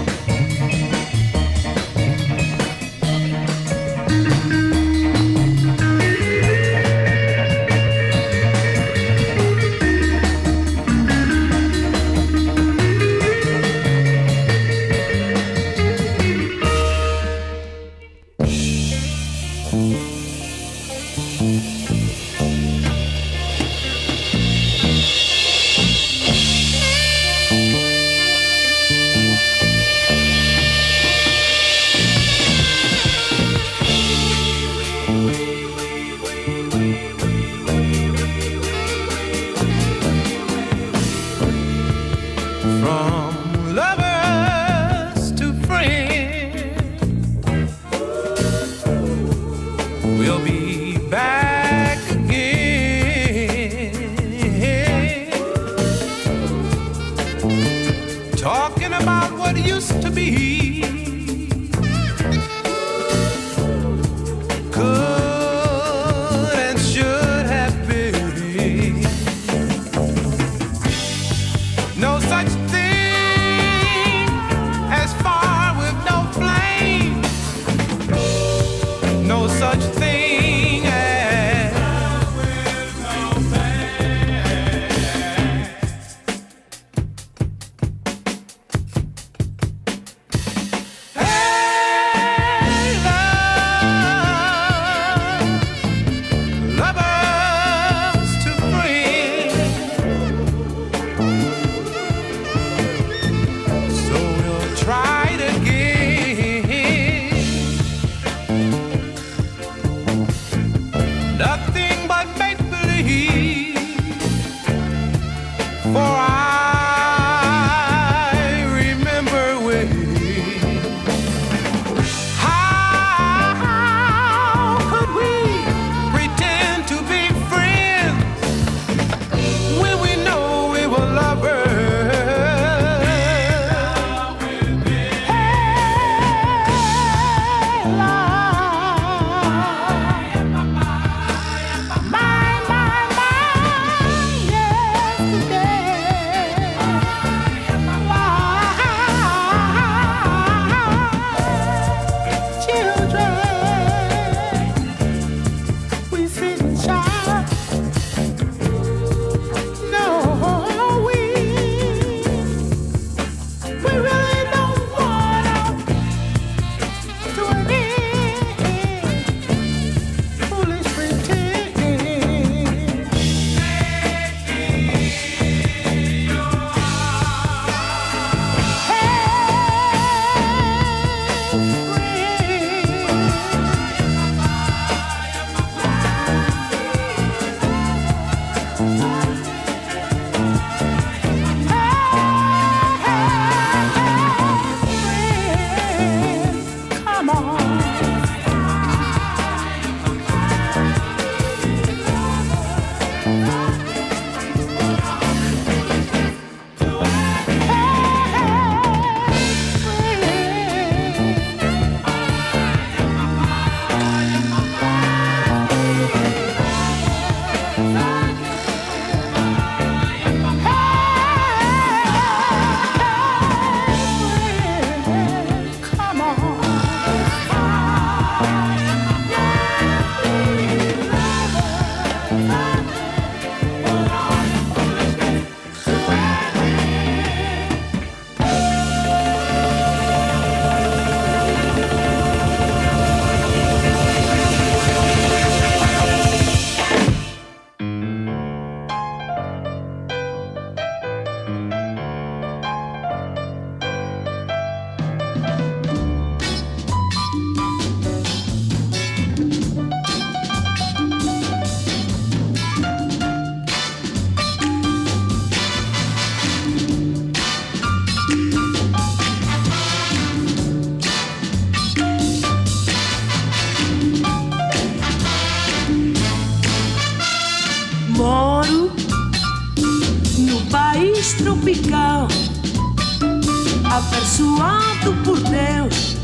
[283.92, 286.16] Abençoado por Deus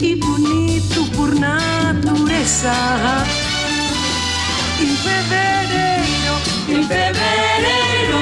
[0.00, 2.72] e bonito por natureza.
[4.80, 6.34] Em fevereiro,
[6.68, 8.18] em fevereiro,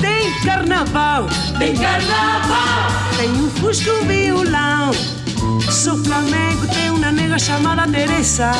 [0.00, 1.26] tem carnaval,
[1.58, 4.90] tem carnaval, tem um fusco violão.
[5.70, 8.52] Sou flamengo, tem uma nega chamada Teresa.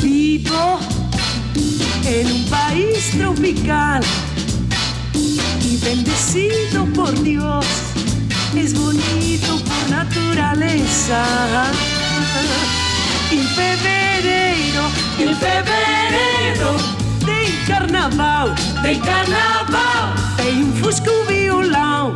[0.00, 0.78] Vivo
[2.06, 4.00] en un país tropical
[5.82, 7.66] bendecido por Dios.
[8.54, 11.22] Es bonito por naturaleza.
[13.30, 14.82] En fevereiro,
[15.18, 16.76] en fevereiro,
[17.24, 22.14] tem carnaval, tem carnaval, tem um fusco violão.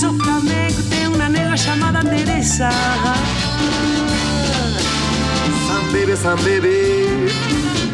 [0.00, 2.70] Sou flamengo, tem uma nega chamada Teresa.
[6.22, 7.32] Some baby,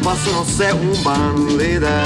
[0.03, 2.03] posso não ser um bandeira.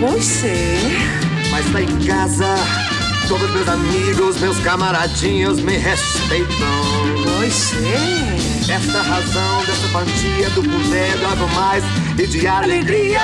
[0.00, 1.29] Pois é.
[1.68, 2.54] Mas em casa,
[3.28, 6.56] todos meus amigos, meus camaradinhos me respeitam.
[7.36, 8.72] Pois é.
[8.72, 11.84] Esta razão dessa quantia do poder do algo mais
[12.18, 13.20] e de alegria.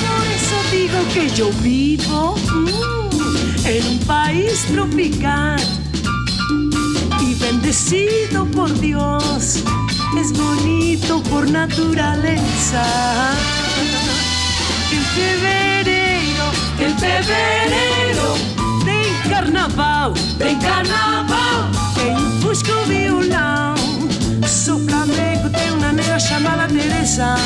[0.00, 5.56] Por eso digo que yo vivo mm, en un país tropical
[7.20, 9.62] y bendecido por Dios.
[10.20, 12.82] Es bonito por naturaleza.
[14.92, 15.69] En fevereiro, en
[17.00, 18.34] fevereiro,
[18.84, 23.74] tem carnaval, tem carnaval, tem um fusco violão.
[24.46, 27.36] Sou flamengo, tem uma nega chamada Teresa.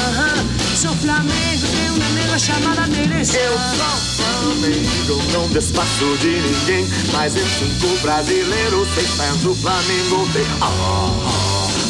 [0.77, 3.39] Sou flamengo, tem uma nega chamada Teresa.
[3.39, 6.89] Eu sou Flamengo, não despacho de ninguém.
[7.13, 10.29] Mas eu sinto brasileiro, seis pés do Flamengo.
[10.33, 10.45] Tem...
[10.61, 10.71] Ah,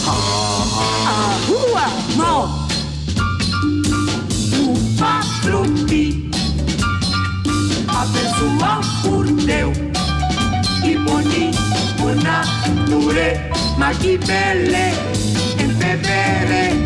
[0.06, 0.16] ah,
[1.06, 1.84] ah, A rua
[2.16, 2.63] mal
[8.12, 9.76] pessoal por Deus.
[10.84, 11.58] E bonito
[11.98, 13.40] por nature
[13.78, 15.00] Mas que beleza.
[15.58, 16.76] Em fevereiro,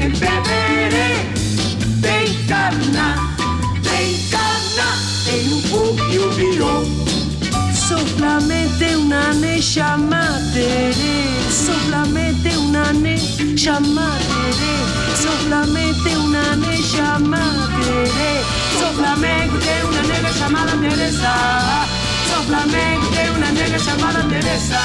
[0.00, 1.34] em fevereiro.
[2.00, 3.16] Tem cana,
[3.82, 4.88] tem cana
[5.24, 7.04] Tem um pouco e um virou.
[8.18, 8.38] Uma
[8.96, 10.94] una ne chamate
[11.50, 13.16] Solamente solamente una ne
[13.56, 14.74] chamaré,
[15.16, 18.42] solamente una ne chamaré,
[18.78, 21.32] solamente una nega chamada Teresa,
[22.28, 24.80] solamente una nega chamada Teresa,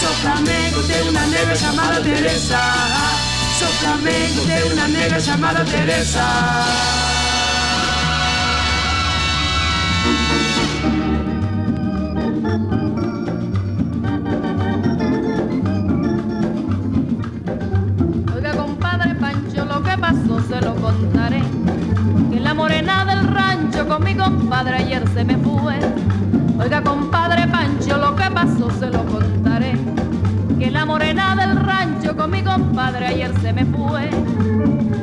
[0.00, 2.60] solamente una nega chamada Teresa,
[3.58, 6.97] solamente una nega chamada Teresa.
[24.48, 25.78] Compadre ayer se me fue.
[26.58, 29.74] Oiga, compadre Pancho, lo que pasó se lo contaré.
[30.58, 34.08] Que la morena del rancho con mi compadre ayer se me fue.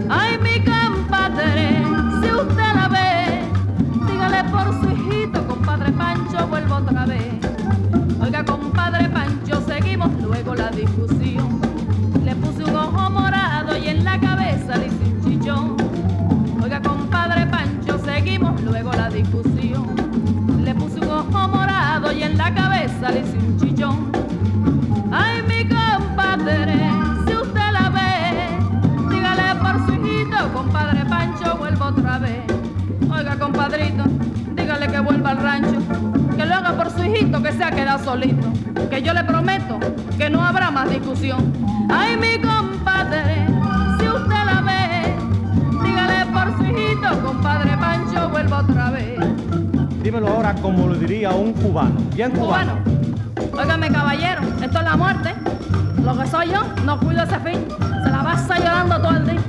[0.09, 1.83] Ay, mi compadre,
[2.21, 3.43] si usted la ve,
[4.09, 7.35] dígale por su hijito, compadre Pancho, vuelvo otra vez.
[8.19, 11.61] Oiga, compadre Pancho, seguimos luego la discusión.
[12.23, 14.87] Le puse un ojo morado y en la cabeza le
[23.19, 24.11] hice un chichón.
[25.11, 26.77] Ay, mi compadre,
[27.25, 32.43] si usted la ve, dígale por su hijito, compadre Pancho, vuelvo otra vez.
[33.09, 34.03] Oiga, compadrito,
[34.55, 35.77] dígale que vuelva al rancho,
[36.35, 38.47] que lo haga por su hijito que se ha quedado solito,
[38.89, 39.79] que yo le prometo
[40.17, 41.53] que no habrá más discusión.
[41.89, 43.47] Ay, mi compadre,
[43.99, 45.15] si usted la ve,
[45.83, 49.19] dígale por su hijito, compadre Pancho, vuelva otra vez.
[50.05, 51.95] Dímelo ahora como lo diría un cubano.
[52.13, 52.73] Bien cubano.
[53.57, 55.33] Óigame, caballero, esto es la muerte.
[56.03, 57.65] Lo que soy yo, no cuido ese fin.
[58.03, 59.41] Se la pasa llorando todo el día.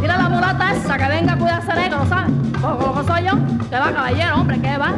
[0.00, 2.32] Dile a la mulata esa que venga a cuidarse negro, ¿sabes?
[2.60, 3.30] Porque lo que soy yo,
[3.70, 4.94] que va, caballero, hombre, que va.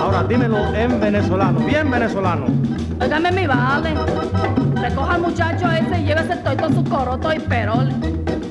[0.00, 1.60] Ahora dímelo en venezolano.
[1.60, 2.46] Bien venezolano.
[3.02, 3.94] Óigame, mi vale.
[4.76, 7.90] Recoja al muchacho ese y llévese todo su coroto y perol.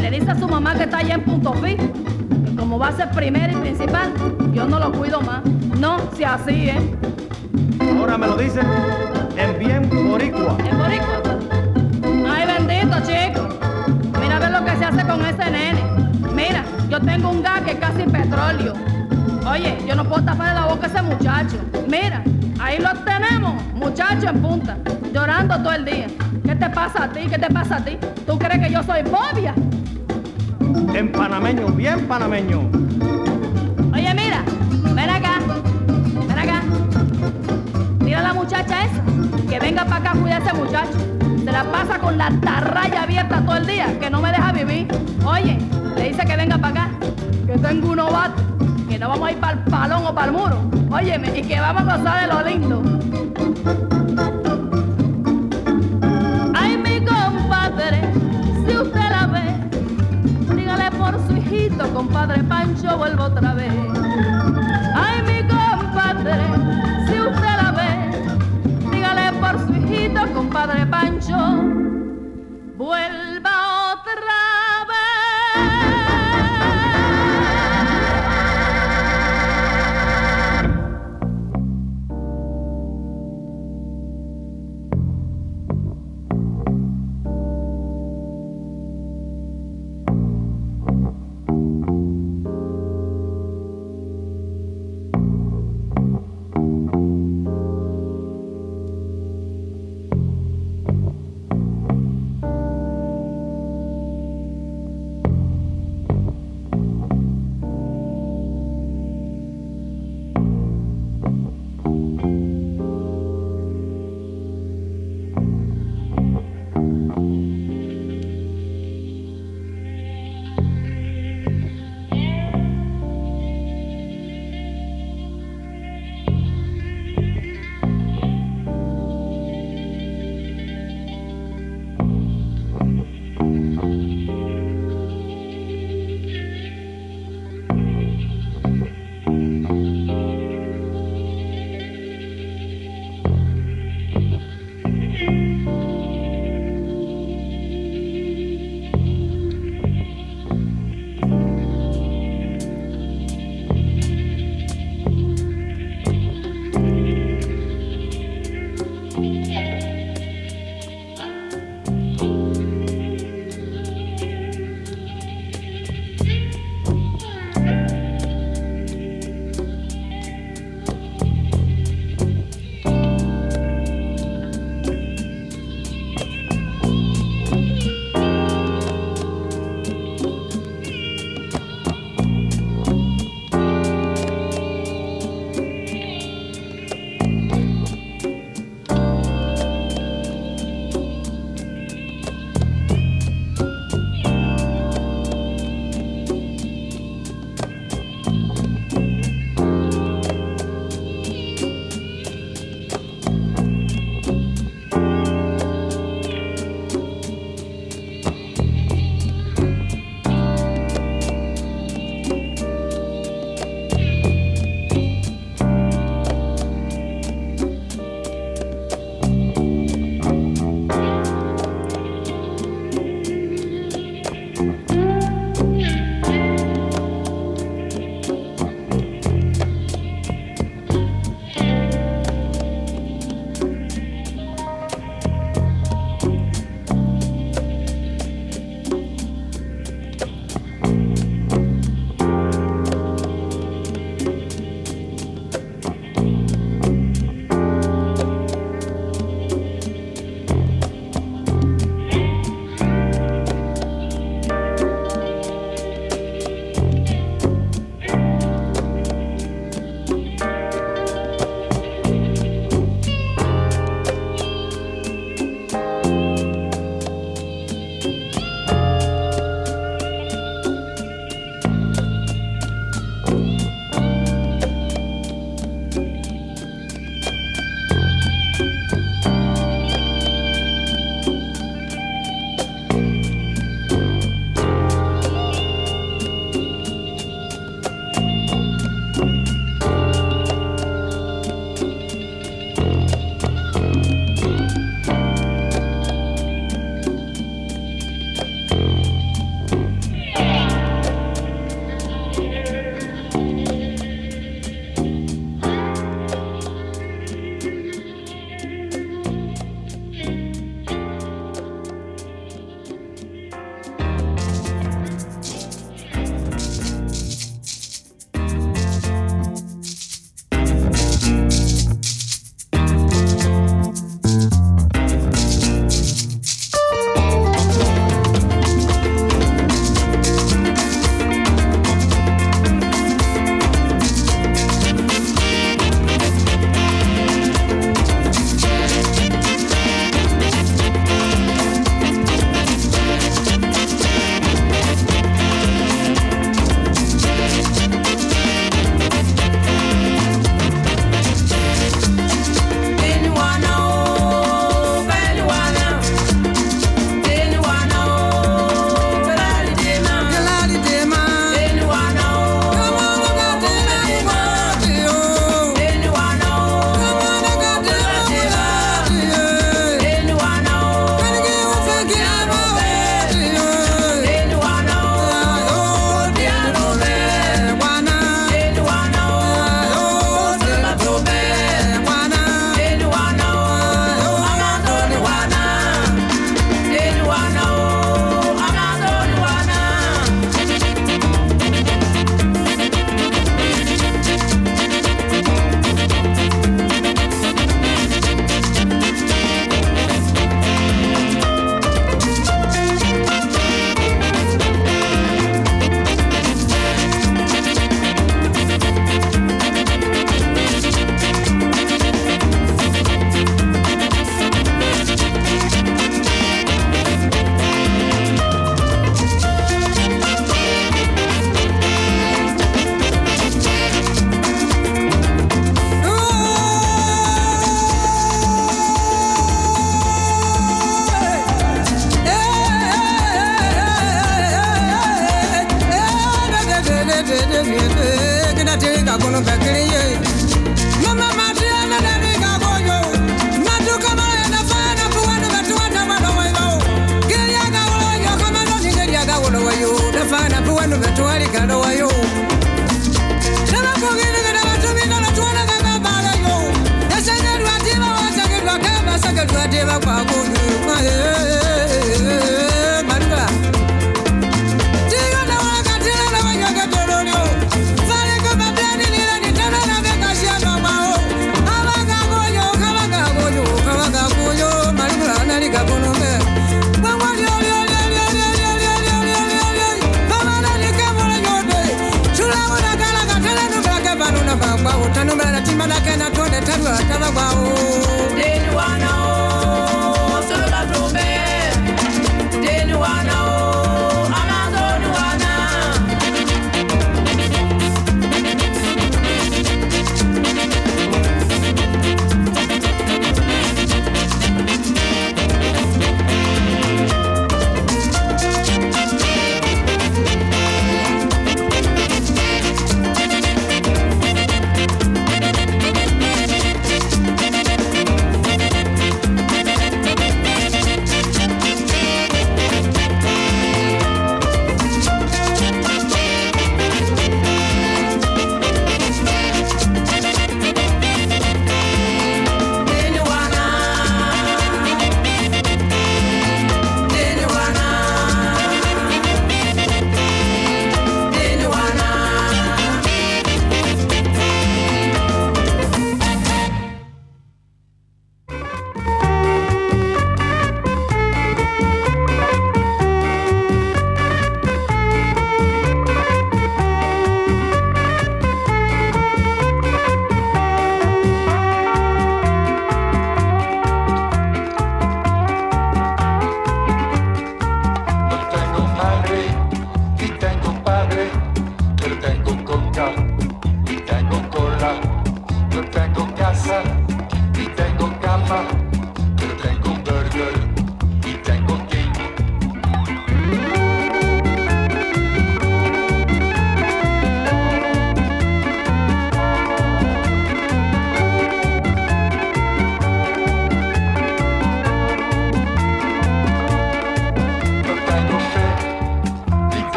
[0.00, 1.76] Le dice a su mamá que está allá en punto fi.
[2.62, 4.12] Como va a ser primero y principal,
[4.52, 5.42] yo no lo cuido más.
[5.80, 6.96] No, si así, ¿eh?
[7.98, 8.64] Ahora me lo dicen
[9.36, 10.56] en bien boricua.
[10.64, 11.22] ¿En boricua?
[12.24, 13.48] Ay, bendito, chico.
[14.20, 15.82] Mira a ver lo que se hace con ese nene.
[16.32, 18.74] Mira, yo tengo un gas que es casi petróleo.
[19.44, 21.56] Oye, yo no puedo taparle la boca a ese muchacho.
[21.88, 22.22] Mira,
[22.60, 24.76] ahí lo tenemos, muchacho en punta,
[25.12, 26.06] llorando todo el día.
[26.44, 27.26] ¿Qué te pasa a ti?
[27.28, 27.98] ¿Qué te pasa a ti?
[28.24, 29.52] ¿Tú crees que yo soy bobia?
[30.94, 32.68] En panameño, bien panameño.
[33.94, 34.44] Oye, mira,
[34.94, 35.38] ven acá,
[36.28, 36.62] ven acá.
[38.00, 39.02] Mira a la muchacha esa,
[39.48, 40.98] que venga para acá a cuidar a ese muchacho.
[41.44, 44.86] Se la pasa con la tarraya abierta todo el día, que no me deja vivir.
[45.24, 45.58] Oye,
[45.96, 46.90] le dice que venga para acá,
[47.46, 48.42] que tengo un novato,
[48.88, 50.70] que no vamos a ir para el palón o para el muro.
[50.90, 52.82] Óyeme, y que vamos a gozar de lo lindo.
[61.52, 63.72] Hijito, compadre Pancho, vuelvo otra vez.
[64.94, 66.38] Ay, mi compadre,
[67.06, 71.36] si usted la ve, dígale por su hijito, compadre Pancho,
[72.76, 73.21] vuelva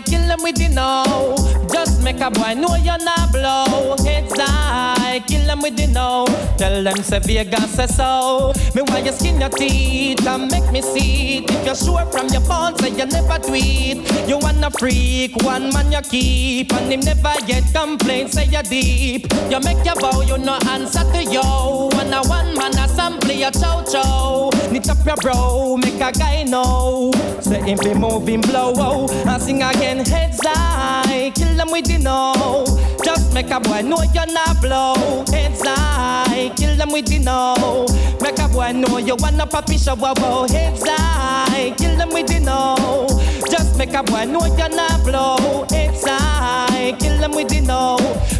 [0.00, 1.36] Kill them with the no.
[1.70, 3.96] Just make a boy know you're not blow.
[4.02, 4.32] Heads
[5.12, 5.20] high.
[5.20, 6.26] Kill them with the no.
[6.56, 8.52] Tell them say Vegas say so.
[8.74, 11.50] Me why you skin your teeth and make me see it.
[11.50, 13.98] If you're sure from your phone, say you never tweet.
[14.28, 18.28] You wanna freak, one man you keep, and him never yet complain.
[18.28, 19.26] Say you deep.
[19.50, 21.90] You make your bow, you no answer to yo.
[22.00, 24.50] And a one man assembly a chow chow.
[24.70, 27.10] Knit up your bro, make a guy know.
[27.40, 28.72] Say him be moving blow.
[28.76, 31.30] Oh, and sing again heads high.
[31.34, 32.64] Kill them with the no.
[33.04, 35.01] Just make a boy know you're not blow.
[35.32, 36.52] Heads high.
[36.56, 37.86] Kill them with the no.
[38.20, 39.94] Make boy know you wanna puppy show.
[39.94, 40.46] Wow.
[40.48, 41.74] Heads high.
[41.78, 43.06] Kill them with the know
[43.50, 45.66] Just make a boy know you're not blow.
[45.70, 46.94] Heads high.
[46.98, 47.96] Kill them with the know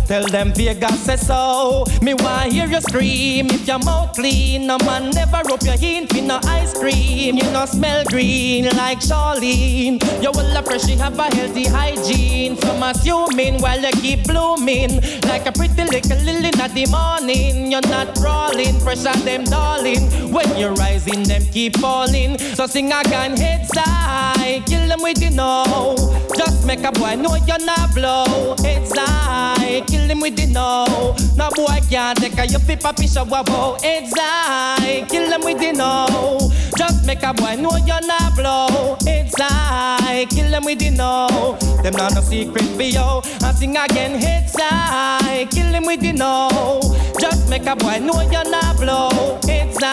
[0.06, 1.86] Tell them Vegas say so.
[2.02, 4.66] Me want hear you scream if your mouth clean.
[4.66, 7.36] No man never rub your hint with no ice cream.
[7.36, 10.02] You no smell green like Charlene.
[10.22, 12.56] You will appreciate have a healthy hygiene.
[12.58, 17.72] Some assuming while you keep blooming like a pretty little lily in the morning.
[17.72, 20.01] You're not crawling, pressure them darling.
[20.30, 22.38] When you're rising, them keep falling.
[22.38, 25.96] So sing again, heads high, kill them with the know.
[26.36, 28.56] Just make a boy know you're not blow.
[28.62, 31.16] Heads high, kill them with the know.
[31.36, 33.78] No boy can't take a you fi papi show wow.
[33.82, 36.50] Heads high, kill them with the know.
[36.76, 38.96] Just make a boy know you're not blow.
[39.04, 41.56] Heads high, kill them with the know.
[41.82, 43.22] Them not no secret for you.
[43.42, 46.80] I sing again, heads high, kill them with the know.
[47.20, 49.38] Just make a boy know you're not blow.
[49.46, 49.91] Heads high,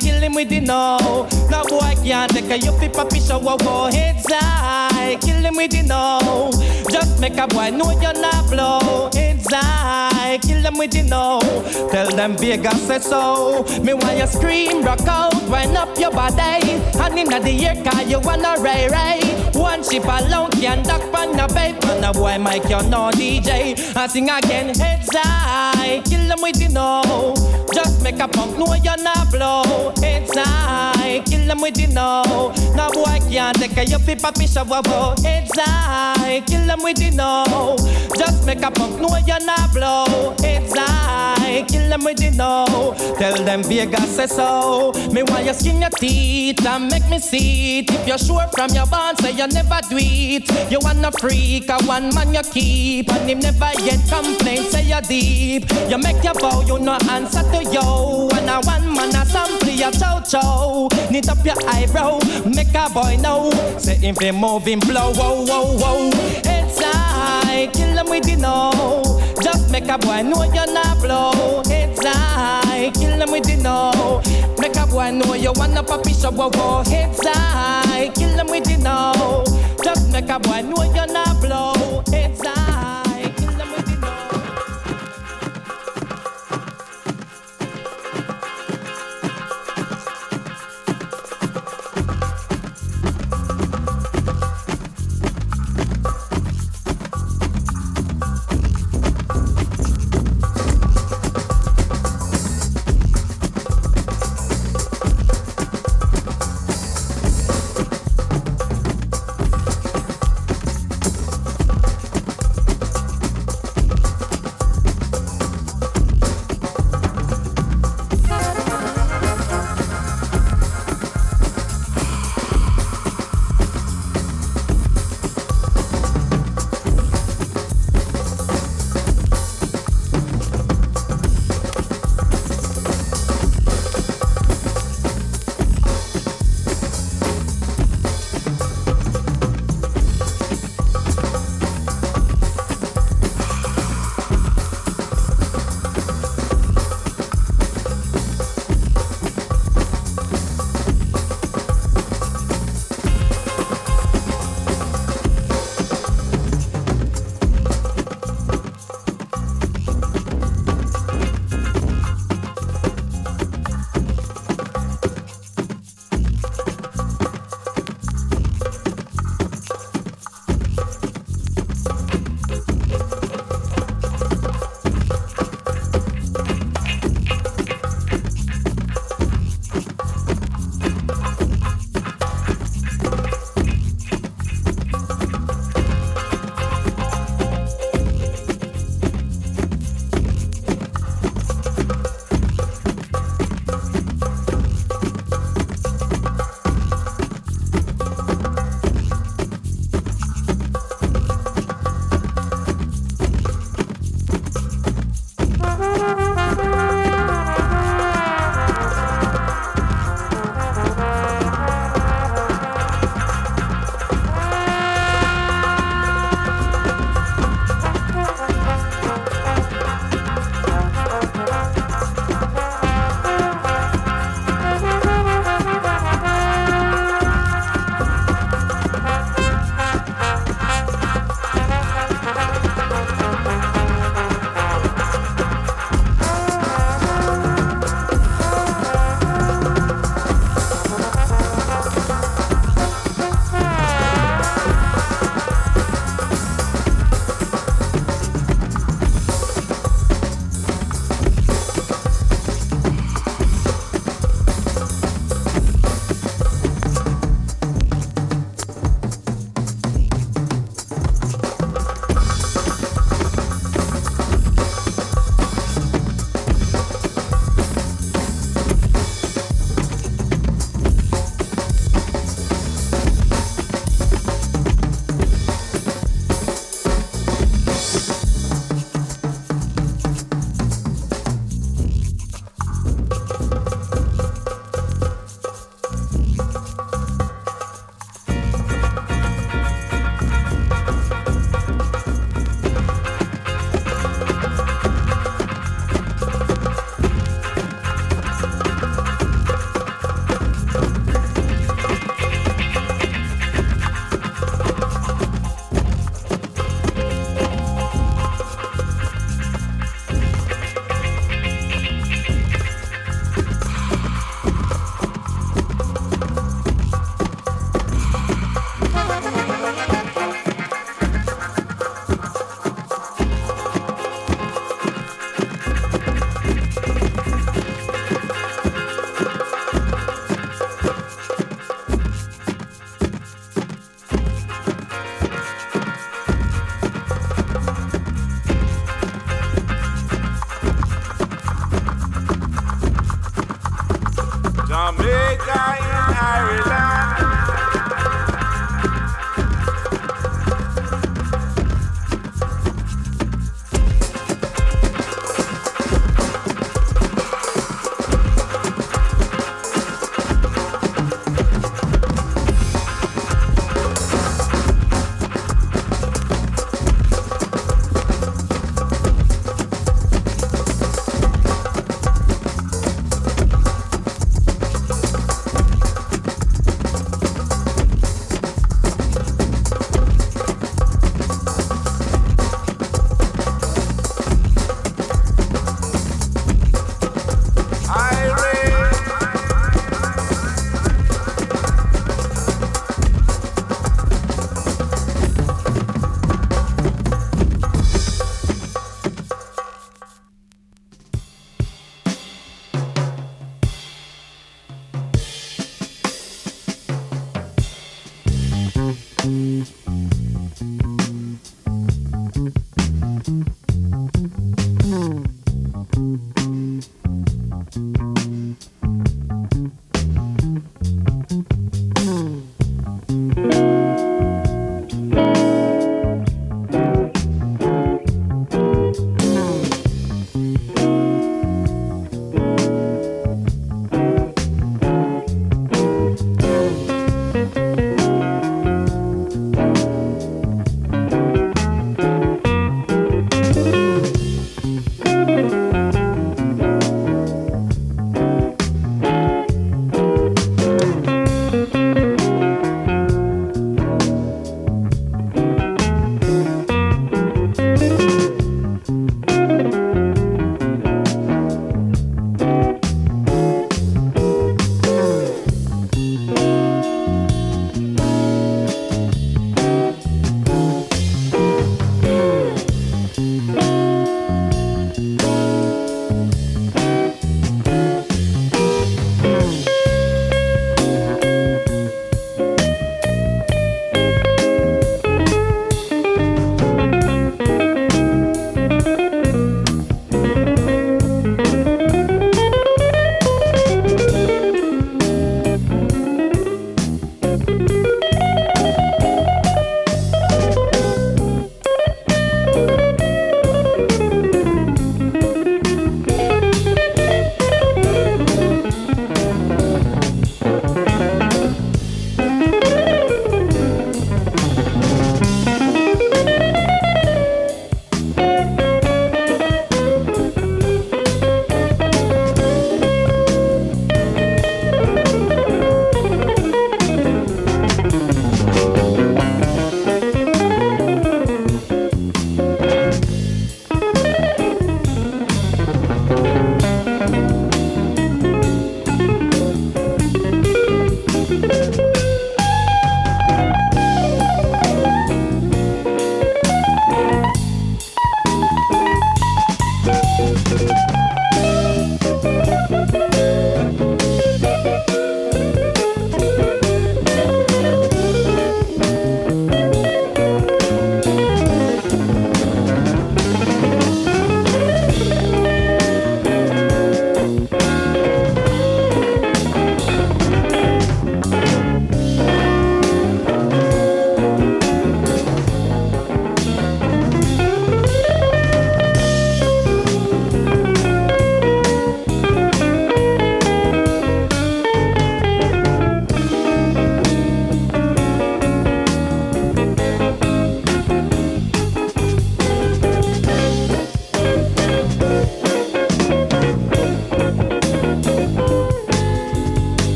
[0.00, 1.26] kill him with the no.
[1.50, 3.90] No boy can't take a you fi papi show wow.
[3.90, 4.89] Heads high,
[5.20, 6.50] kill him with the no.
[6.90, 9.10] Just make a boy know you're not blow.
[9.14, 11.40] It's high, kill them with the no.
[11.90, 13.64] Tell them Vegas say so.
[13.82, 16.80] Me why you scream, rock out, wind up your body.
[17.02, 19.20] And inna the air car you wanna ray ray.
[19.58, 21.82] One ship alone can duck on the babe.
[21.84, 23.96] And a boy Mike you're no DJ.
[23.96, 27.34] I sing again, heads high, kill them with the no.
[27.72, 29.92] Just make a punk know you're not blow.
[30.00, 30.34] Heads
[31.10, 32.52] high, kill them with the no.
[32.74, 35.14] No boy can't take a you fi papi show wow.
[35.22, 37.76] Heads high, kill them with the no.
[38.16, 40.34] Just make a punk know you're not blow.
[40.40, 42.94] It's high, kill them with the no.
[43.18, 44.92] Tell them Vegas say so.
[45.12, 47.90] Me why you skin your teeth and make me see it.
[47.90, 50.70] If you're sure from your bond, say you never do it.
[50.70, 54.62] You wanna freak, a one man you keep, and him never yet complain.
[54.70, 55.70] Say you deep.
[55.88, 58.28] You make your bow, you no answer to yo.
[58.32, 60.88] And a one man a sample your chow chow.
[61.10, 63.50] Knit up your eyebrow, make a boy know.
[63.78, 66.10] Say him be moving blow, whoa, whoa, whoa.
[66.44, 69.20] Heads high, kill him with the know.
[69.42, 71.62] Just make a boy know you're not blow.
[71.66, 74.22] It's high, kill him with the know.
[74.58, 76.82] Make a boy know you wanna puppy show, whoa, whoa.
[76.86, 79.44] It's high, kill him with the know.
[79.82, 82.02] Just make a boy know you're not blow.
[82.08, 82.59] It's high,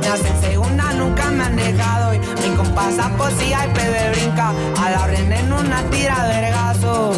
[0.00, 2.14] Me hacen segunda, nunca me han dejado.
[2.14, 4.52] Y mi compa Sapo sí hay bebé brinca.
[4.80, 7.16] A la René en una tira de vergazos.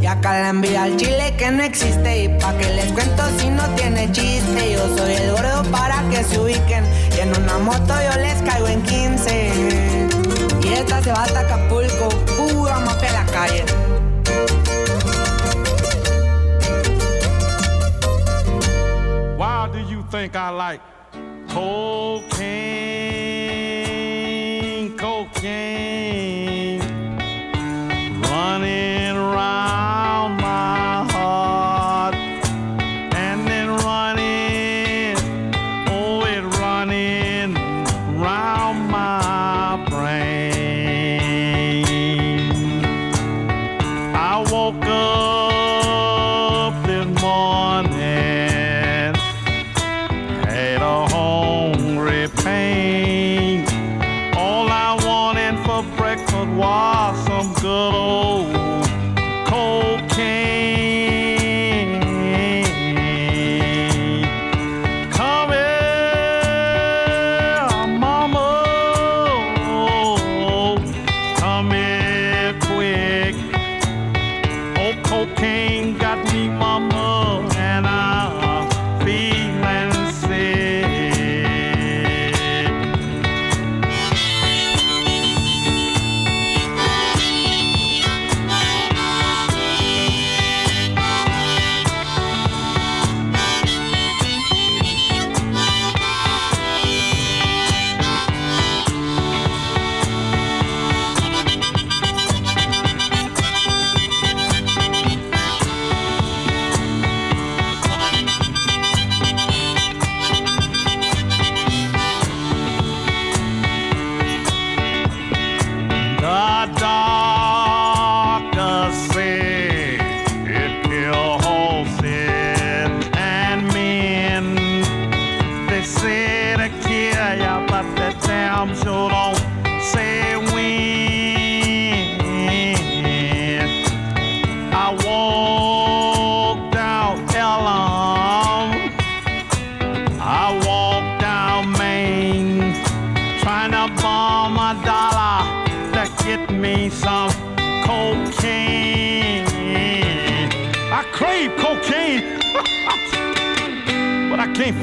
[0.00, 2.24] Y acá la envía al chile que no existe.
[2.24, 4.72] Y pa' que les cuento si no tiene chiste.
[4.72, 6.84] Yo soy el gordo para que se ubiquen.
[7.16, 9.52] Y en una moto yo les caigo en 15
[10.62, 12.08] Y esta se va hasta Acapulco.
[12.36, 13.64] Pura mafia en la calle
[19.72, 20.80] do you think I like?
[21.48, 23.07] Cocaine,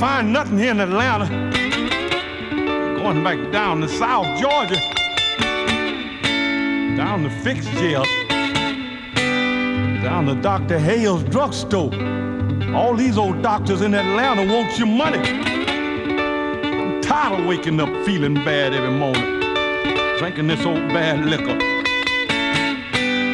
[0.06, 1.26] find nothing here in Atlanta.
[2.95, 4.80] Going back down to South Georgia,
[6.95, 8.03] down to Fix Jail,
[10.03, 10.77] down to Dr.
[10.77, 11.91] Hale's drugstore.
[12.76, 15.18] All these old doctors in Atlanta want your money.
[15.18, 19.40] I'm tired of waking up feeling bad every morning,
[20.19, 21.57] drinking this old bad liquor.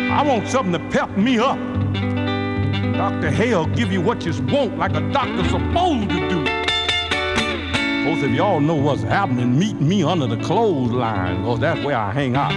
[0.09, 1.59] I want something to pep me up.
[2.95, 3.29] Dr.
[3.29, 6.40] Hale give you what you want like a doctor's supposed to do.
[8.03, 9.57] Both of y'all know what's happening.
[9.57, 12.51] Meet me under the clothesline, cause that's where I hang out.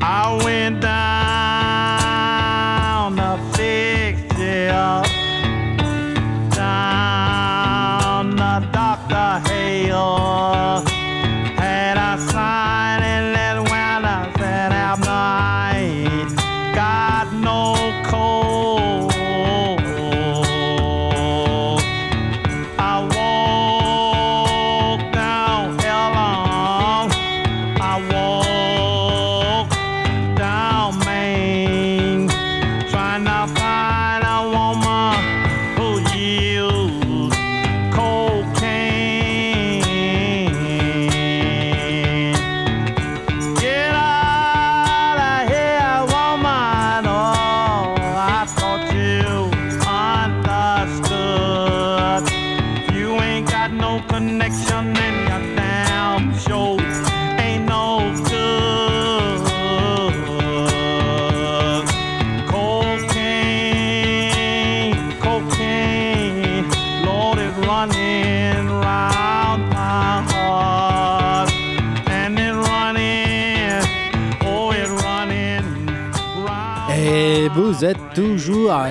[0.00, 1.03] I went down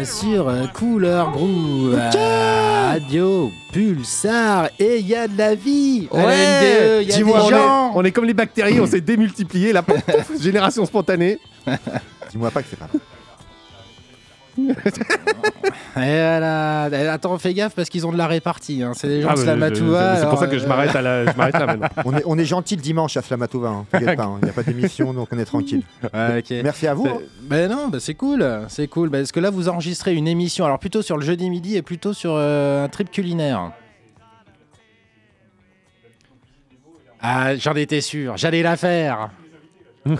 [0.06, 6.08] sur Couleur Groove, Radio Pulsar, et il y a de la vie.
[6.12, 7.92] À NDE, il y a des on, gens.
[7.92, 11.40] est, on est comme les bactéries, on s'est démultiplié, la pouf, pouf, génération spontanée.
[12.32, 12.90] Dis-moi pas que c'est pas
[15.94, 16.84] voilà.
[17.14, 18.82] Attends, fais gaffe parce qu'ils ont de la répartie.
[18.84, 18.94] hein.
[18.96, 20.16] C'est des gens Ah, de Slamatouva.
[20.18, 21.24] c'est pour ça que je euh, m'arrête là
[21.66, 21.88] maintenant.
[22.06, 24.64] On est, on est gentil le dimanche à Flamatova, hein, pas, il n'y a pas
[24.64, 25.84] d'émission donc on est tranquille.
[26.14, 26.44] Ouais.
[26.64, 27.08] Merci à vous.
[27.08, 27.20] hein.
[27.44, 29.10] Ben non, bah c'est cool, c'est cool.
[29.10, 31.82] Bah, parce que là, vous enregistrez une émission, alors plutôt sur le jeudi midi et
[31.82, 33.72] plutôt sur euh, un trip culinaire.
[37.22, 39.30] Ah, j'en étais sûr, j'allais la faire.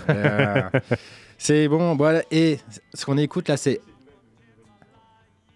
[0.08, 0.62] Euh,
[1.36, 2.22] c'est bon, voilà.
[2.30, 2.58] Et
[2.94, 3.82] ce qu'on écoute là, c'est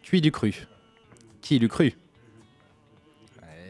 [0.09, 0.67] cuit du cru.
[1.43, 1.93] Qui l'eût cru?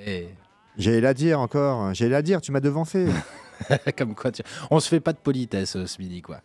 [0.06, 0.28] Ouais.
[0.76, 3.06] J'allais la dire encore, j'allais la dire, tu m'as devancé.
[3.98, 6.40] Comme quoi, tu- on se fait pas de politesse euh, ce midi, quoi.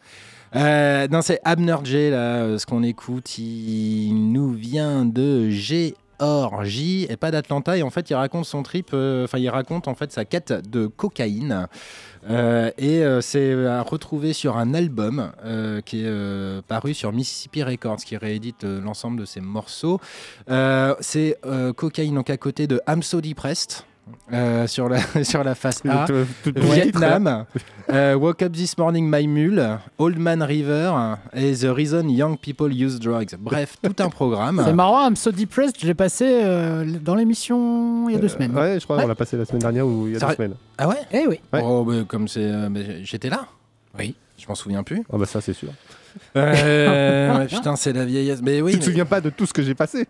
[0.55, 7.05] Euh, non, c'est Abner J, là, euh, ce qu'on écoute, il nous vient de Géorgie
[7.09, 7.77] et pas d'Atlanta.
[7.77, 10.87] Et en fait, il raconte son trip, enfin, il raconte en fait sa quête de
[10.87, 11.67] cocaïne.
[12.29, 17.11] Euh, et euh, c'est à retrouver sur un album euh, qui est euh, paru sur
[17.11, 19.99] Mississippi Records, qui réédite euh, l'ensemble de ses morceaux.
[20.49, 23.83] Euh, c'est euh, cocaïne donc à côté de I'm So Depressed.
[24.31, 26.13] Euh, sur, la, sur la face A, Tout-
[26.43, 27.45] tout- tout- Vietnam,
[27.91, 30.91] euh, Woke Up This Morning My Mule, Old Man River
[31.33, 33.35] et The Reason Young People Use Drugs.
[33.39, 34.61] Bref, tout un programme.
[34.65, 38.27] C'est marrant, I'm so depressed, je l'ai passé euh, dans l'émission il y a deux
[38.27, 38.55] semaines.
[38.57, 40.35] Ouais, je crois qu'on l'a passé la semaine dernière ou il y a Ça deux
[40.35, 40.55] semaines.
[40.77, 40.97] Ah ouais?
[41.11, 41.39] Eh oui.
[41.61, 42.41] Oh, mais comme c'est.
[42.43, 42.69] euh,
[43.03, 43.45] j'étais là
[43.97, 44.15] Oui.
[44.37, 45.03] Je m'en souviens plus.
[45.13, 45.69] Ah bah ça c'est sûr.
[46.35, 48.39] Euh, ouais, putain, c'est la vieillesse.
[48.41, 48.71] Mais oui.
[48.73, 50.07] tu te mais- souviens pas de tout ce que j'ai passé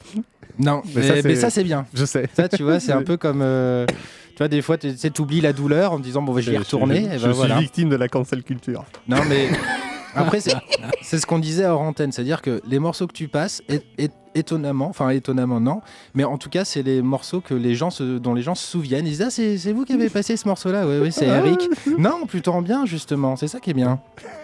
[0.59, 1.85] Non, Mais mais, ça, c'est- bien.
[1.93, 2.27] Je sais.
[2.33, 3.41] Ça, tu vois, c'est un peu comme.
[3.41, 3.85] euh,
[4.31, 6.49] tu vois, des fois, tu sais, t'oublies la douleur en te disant, bon, bah, je
[6.49, 7.05] vais y retourner.
[7.09, 8.83] Je, et je ben suis victime de la cancel culture.
[9.07, 9.49] Non, mais
[10.15, 10.55] après, c'est
[11.01, 12.11] c'est ce qu'on disait hors antenne.
[12.11, 15.81] C'est-à-dire que les morceaux que tu passes, é- étonnamment, enfin, étonnamment, non,
[16.15, 18.65] mais en tout cas, c'est les morceaux que les gens se- dont les gens se
[18.65, 19.05] souviennent.
[19.05, 20.85] Ils disent, ah, c'est vous qui avez passé ce morceau-là.
[20.87, 21.69] Oui, oui, c'est Eric.
[21.97, 23.35] Non, plutôt en bien, justement.
[23.35, 23.99] C'est ça qui est bien.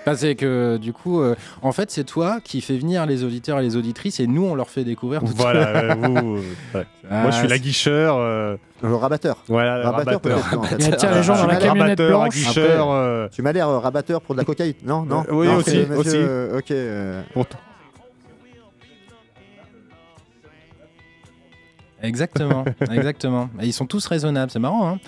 [0.05, 3.59] Enfin, c'est que, du coup, euh, en fait, c'est toi qui fais venir les auditeurs
[3.59, 5.69] et les auditrices et nous, on leur fait découvrir tout Voilà, ça.
[5.69, 6.35] euh, vous,
[6.77, 6.85] ouais.
[7.09, 8.15] Ah, Moi je suis c'est- l'aguicheur.
[8.17, 9.43] euh, Le rabatteur.
[9.47, 10.93] Voilà, Rabatteur, peut-être, en fait.
[10.93, 12.35] Attire les gens dans la Rabatteur, camionnette rabatteur, blanche.
[12.35, 12.81] aguicheur.
[12.81, 15.21] Après, euh, Tu m'as l'air euh, rabatteur pour de la cocaïne, non Non.
[15.29, 16.15] Euh, oui, Non, aussi, c'est monsieur, aussi.
[16.17, 16.71] euh, ok.
[16.71, 17.45] euh, pour-
[22.01, 23.49] Exactement, exactement.
[23.61, 24.89] Et ils sont tous raisonnables, c'est marrant.
[24.89, 24.99] Hein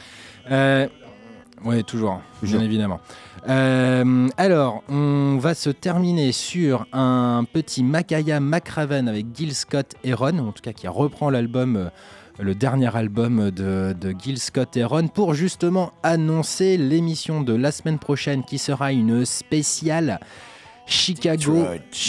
[0.49, 0.87] euh,
[1.63, 2.99] oui, toujours, bien évidemment.
[3.47, 10.39] Euh, alors, on va se terminer sur un petit Makaya McRaven avec Gil Scott Heron,
[10.39, 11.89] en tout cas qui reprend l'album, euh,
[12.39, 17.99] le dernier album de, de Gil Scott Heron, pour justement annoncer l'émission de la semaine
[17.99, 20.19] prochaine qui sera une spéciale
[20.85, 21.65] Chicago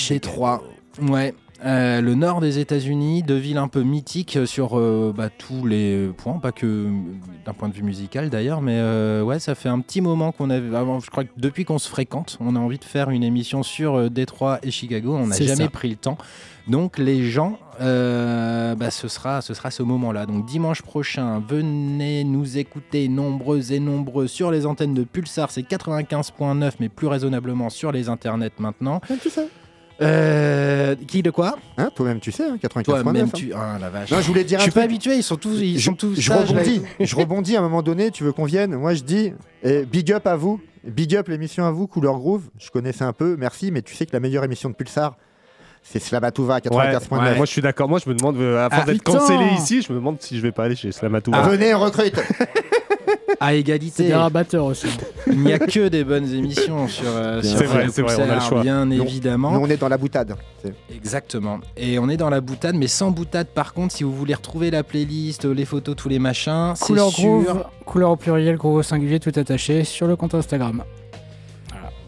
[0.09, 0.63] Détroit.
[1.01, 1.35] Ouais.
[1.65, 6.09] Euh, le nord des États-Unis, deux villes un peu mythiques sur euh, bah, tous les
[6.17, 6.89] points, pas que
[7.47, 10.51] d'un point de vue musical d'ailleurs, mais euh, ouais, ça fait un petit moment qu'on
[10.51, 13.23] avait, avant, je crois que depuis qu'on se fréquente, on a envie de faire une
[13.23, 15.71] émission sur Détroit et Chicago, on n'a C'est jamais ça.
[15.71, 16.19] pris le temps.
[16.67, 20.27] Donc les gens, bah, ce sera, ce sera ce moment-là.
[20.27, 25.63] Donc dimanche prochain, venez nous écouter nombreux et nombreux sur les antennes de Pulsar, c'est
[25.63, 29.01] 95.9, mais plus raisonnablement sur les internets maintenant.
[29.23, 29.49] tu sais.
[30.01, 32.83] Euh, qui de quoi Hein, Toi-même, tu sais, hein, 95.9.
[32.85, 33.31] Toi-même, hein.
[33.35, 33.53] tu.
[33.55, 34.11] Ah la vache.
[34.11, 36.15] Non, je voulais dire Je suis pas habitué, ils sont tous, ils je, sont tous
[36.19, 39.03] je sages, rebondis, je rebondis à un moment donné, tu veux qu'on vienne Moi je
[39.03, 39.33] dis
[39.63, 42.45] eh, big up à vous, big up l'émission à vous, Couleur Groove.
[42.59, 45.17] Je connaissais un peu, merci, mais tu sais que la meilleure émission de Pulsar,
[45.83, 47.19] c'est Slamatouva à Ouais, 95.9.
[47.23, 47.89] ouais, moi je suis d'accord.
[47.89, 50.37] Moi je me demande, euh, à force Ah, d'être cancellé ici, je me demande si
[50.37, 51.31] je vais pas aller chez Slamatou.
[51.35, 52.19] Ah, Venez, on recrute
[53.41, 54.05] À C'est égalité.
[54.09, 54.87] des rabatteurs aussi.
[55.27, 58.21] Il n'y a que des bonnes émissions sur, euh, sur C'est vrai, c'est vrai, on
[58.21, 58.63] a le Pulsar, choix.
[58.63, 59.51] bien Nous- évidemment.
[59.53, 60.35] Nous, on est dans la boutade.
[60.63, 61.59] C'est- Exactement.
[61.77, 63.49] Et on est dans la boutade, mais sans boutade.
[63.49, 67.11] Par contre, si vous voulez retrouver la playlist, les photos, tous les machins, c'est Couleur
[67.11, 67.25] sur.
[67.25, 70.83] groove, couleur au pluriel, gros au singulier, tout attaché sur le compte Instagram.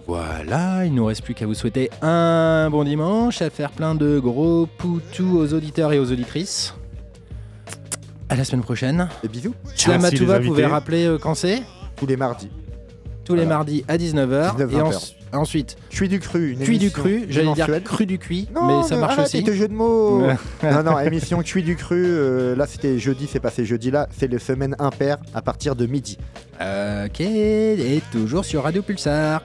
[0.07, 4.19] Voilà, il nous reste plus qu'à vous souhaiter un bon dimanche, à faire plein de
[4.19, 6.75] gros poutous aux auditeurs et aux auditrices.
[8.29, 9.09] À la semaine prochaine.
[9.23, 9.55] Et bisous.
[9.87, 10.49] La Matouva invités.
[10.49, 11.63] pouvait rappeler euh, quand c'est
[11.97, 12.51] Tous les mardis.
[13.25, 14.53] Tous les mardis à 19h.
[14.53, 15.01] 19, et 20 en- heures.
[15.33, 17.25] ensuite, Cuit du cru, une cuit du cru.
[17.31, 19.43] J'allais dire cru du cuit, Non, mais ça marche arrête aussi.
[19.45, 20.23] tes jeux de mots.
[20.63, 22.03] Non, non, émission cuit du cru.
[22.05, 23.91] euh, là, c'était jeudi, c'est passé jeudi.
[23.91, 26.19] Là, c'est les semaines impaires à partir de midi.
[26.61, 29.43] Ok, et toujours sur Radio Pulsar.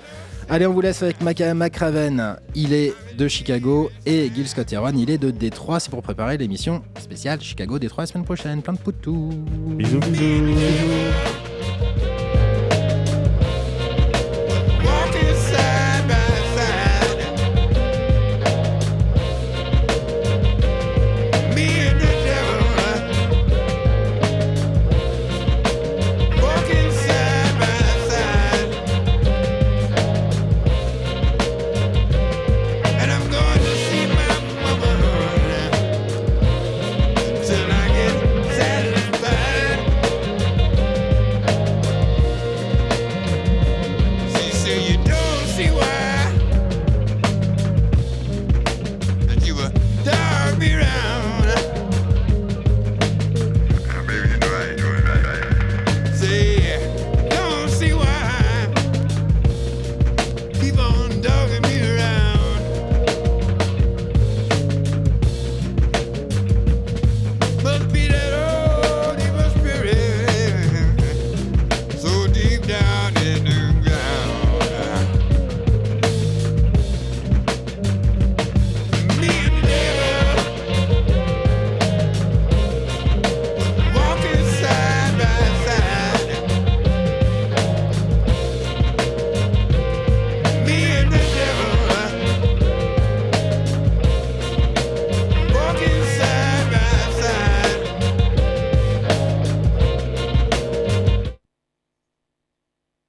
[0.51, 2.37] Allez, on vous laisse avec Maca McRaven.
[2.55, 5.79] Il est de Chicago et Gil Scott Heron, il est de Détroit.
[5.79, 8.63] C'est pour préparer l'émission spéciale Chicago Détroit la semaine prochaine.
[8.63, 9.29] Plein de poutous.
[9.77, 11.58] Bisous, bisous.